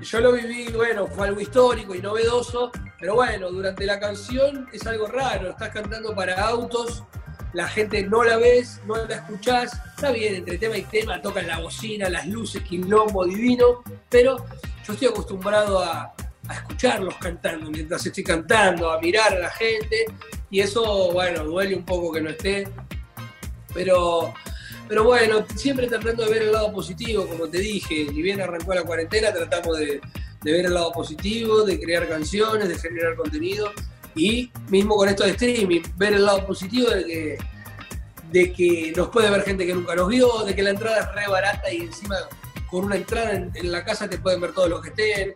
yo 0.01 0.21
lo 0.21 0.33
viví, 0.33 0.73
bueno, 0.73 1.07
fue 1.07 1.29
algo 1.29 1.41
histórico 1.41 1.95
y 1.95 2.01
novedoso, 2.01 2.73
pero 2.99 3.15
bueno, 3.15 3.51
durante 3.51 3.85
la 3.85 4.01
canción 4.01 4.67
es 4.73 4.87
algo 4.87 5.07
raro, 5.07 5.51
estás 5.51 5.69
cantando 5.69 6.15
para 6.15 6.43
autos, 6.49 7.05
la 7.53 7.69
gente 7.69 8.03
no 8.03 8.25
la 8.25 8.38
ves, 8.38 8.81
no 8.87 8.97
la 8.97 9.17
escuchás, 9.17 9.79
está 9.95 10.11
bien, 10.11 10.37
entre 10.37 10.59
tema 10.59 10.77
y 10.77 10.83
tema, 10.85 11.21
tocan 11.21 11.47
la 11.47 11.61
bocina, 11.61 12.09
las 12.09 12.27
luces, 12.27 12.62
quilombo 12.62 13.27
divino, 13.27 13.83
pero 14.09 14.38
yo 14.85 14.93
estoy 14.95 15.09
acostumbrado 15.09 15.79
a, 15.79 16.15
escucharlos 16.51 17.15
cantando 17.17 17.71
mientras 17.71 18.05
estoy 18.05 18.25
cantando, 18.25 18.91
a 18.91 19.01
mirar 19.01 19.33
a 19.33 19.38
la 19.38 19.51
gente, 19.51 20.07
y 20.53 20.61
eso, 20.61 21.11
bueno, 21.12 21.45
duele 21.45 21.75
un 21.75 21.85
poco 21.85 22.12
que 22.12 22.21
no 22.21 22.29
esté, 22.29 22.69
pero, 23.73 24.35
pero 24.87 25.03
bueno, 25.03 25.47
siempre 25.57 25.87
tratando 25.87 26.27
de 26.27 26.31
ver 26.31 26.43
el 26.43 26.53
lado 26.53 26.71
positivo, 26.75 27.27
como 27.27 27.49
te 27.49 27.59
dije, 27.59 28.07
ni 28.12 28.21
bien 28.21 28.38
arrancó 28.38 28.75
la 28.75 28.85
cuarentena, 28.85 29.33
tratamos 29.33 29.79
de, 29.79 30.03
de 30.43 30.53
ver 30.53 30.67
el 30.67 30.75
lado 30.75 30.93
positivo, 30.93 31.62
de 31.62 31.81
crear 31.81 32.07
canciones, 32.07 32.69
de 32.69 32.75
generar 32.79 33.17
contenido, 33.17 33.73
y 34.15 34.53
mismo 34.69 34.95
con 34.95 35.09
esto 35.09 35.25
de 35.25 35.31
streaming, 35.31 35.81
ver 35.97 36.12
el 36.12 36.27
lado 36.27 36.47
positivo 36.47 36.91
de 36.91 37.05
que, 37.07 37.38
de 38.31 38.53
que 38.53 38.93
nos 38.95 39.09
puede 39.09 39.31
ver 39.31 39.45
gente 39.45 39.67
que 39.67 39.73
nunca 39.73 39.95
nos 39.95 40.09
vio, 40.09 40.45
de 40.45 40.55
que 40.55 40.62
la 40.62 40.71
entrada 40.71 41.01
es 41.01 41.15
re 41.15 41.29
barata 41.29 41.73
y 41.73 41.79
encima 41.79 42.17
con 42.71 42.85
una 42.85 42.97
entrada 42.97 43.33
en, 43.33 43.73
la 43.73 43.85
casa 43.87 44.07
te 44.07 44.19
pueden 44.19 44.43
ver 44.43 44.53
todos 44.53 44.69
los 44.69 44.83
que 44.83 44.91
estén. 44.91 45.35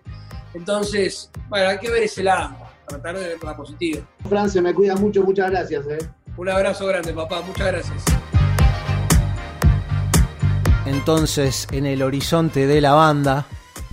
Entonces, 0.52 1.30
bueno, 1.48 1.68
hay 1.68 1.78
que 1.78 1.90
ver 1.90 2.02
ese 2.02 2.22
lado, 2.22 2.65
tratar 2.86 3.18
de 3.18 3.28
ver 3.28 3.44
la 3.44 3.56
positiva. 3.56 4.02
Francia, 4.28 4.62
me 4.62 4.74
cuida 4.74 4.96
mucho, 4.96 5.22
muchas 5.24 5.50
gracias. 5.50 5.86
¿eh? 5.86 5.98
Un 6.36 6.48
abrazo 6.48 6.86
grande, 6.86 7.12
papá, 7.12 7.42
muchas 7.42 7.66
gracias. 7.66 8.04
Entonces, 10.86 11.66
en 11.72 11.86
el 11.86 12.02
horizonte 12.02 12.66
de 12.66 12.80
la 12.80 12.92
banda, 12.92 13.46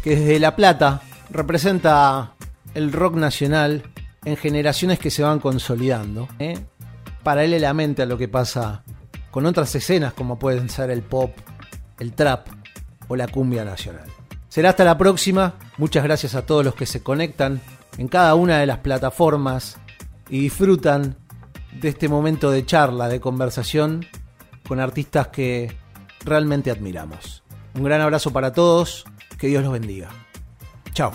que 0.03 0.15
desde 0.15 0.39
La 0.39 0.55
Plata 0.55 1.01
representa 1.31 2.33
el 2.75 2.91
rock 2.91 3.15
nacional 3.15 3.83
en 4.25 4.37
generaciones 4.37 4.99
que 4.99 5.09
se 5.09 5.23
van 5.23 5.39
consolidando, 5.39 6.27
¿eh? 6.39 6.59
paralelamente 7.23 8.01
a 8.03 8.05
lo 8.05 8.17
que 8.17 8.27
pasa 8.27 8.83
con 9.31 9.45
otras 9.45 9.73
escenas 9.73 10.13
como 10.13 10.37
pueden 10.37 10.69
ser 10.69 10.91
el 10.91 11.01
pop, 11.01 11.31
el 11.99 12.13
trap 12.13 12.47
o 13.07 13.15
la 13.15 13.27
cumbia 13.27 13.65
nacional. 13.65 14.07
Será 14.47 14.69
hasta 14.69 14.83
la 14.83 14.97
próxima, 14.97 15.55
muchas 15.77 16.03
gracias 16.03 16.35
a 16.35 16.45
todos 16.45 16.63
los 16.63 16.75
que 16.75 16.85
se 16.85 17.01
conectan 17.01 17.59
en 17.97 18.07
cada 18.07 18.35
una 18.35 18.59
de 18.59 18.65
las 18.65 18.79
plataformas 18.79 19.77
y 20.29 20.39
disfrutan 20.39 21.15
de 21.79 21.89
este 21.89 22.07
momento 22.07 22.51
de 22.51 22.65
charla, 22.65 23.07
de 23.07 23.19
conversación 23.19 24.05
con 24.67 24.79
artistas 24.79 25.27
que 25.27 25.75
realmente 26.23 26.71
admiramos. 26.71 27.43
Un 27.75 27.83
gran 27.83 28.01
abrazo 28.01 28.31
para 28.31 28.53
todos, 28.53 29.05
que 29.37 29.47
Dios 29.47 29.63
los 29.63 29.73
bendiga. 29.73 30.09
Chao. 30.93 31.11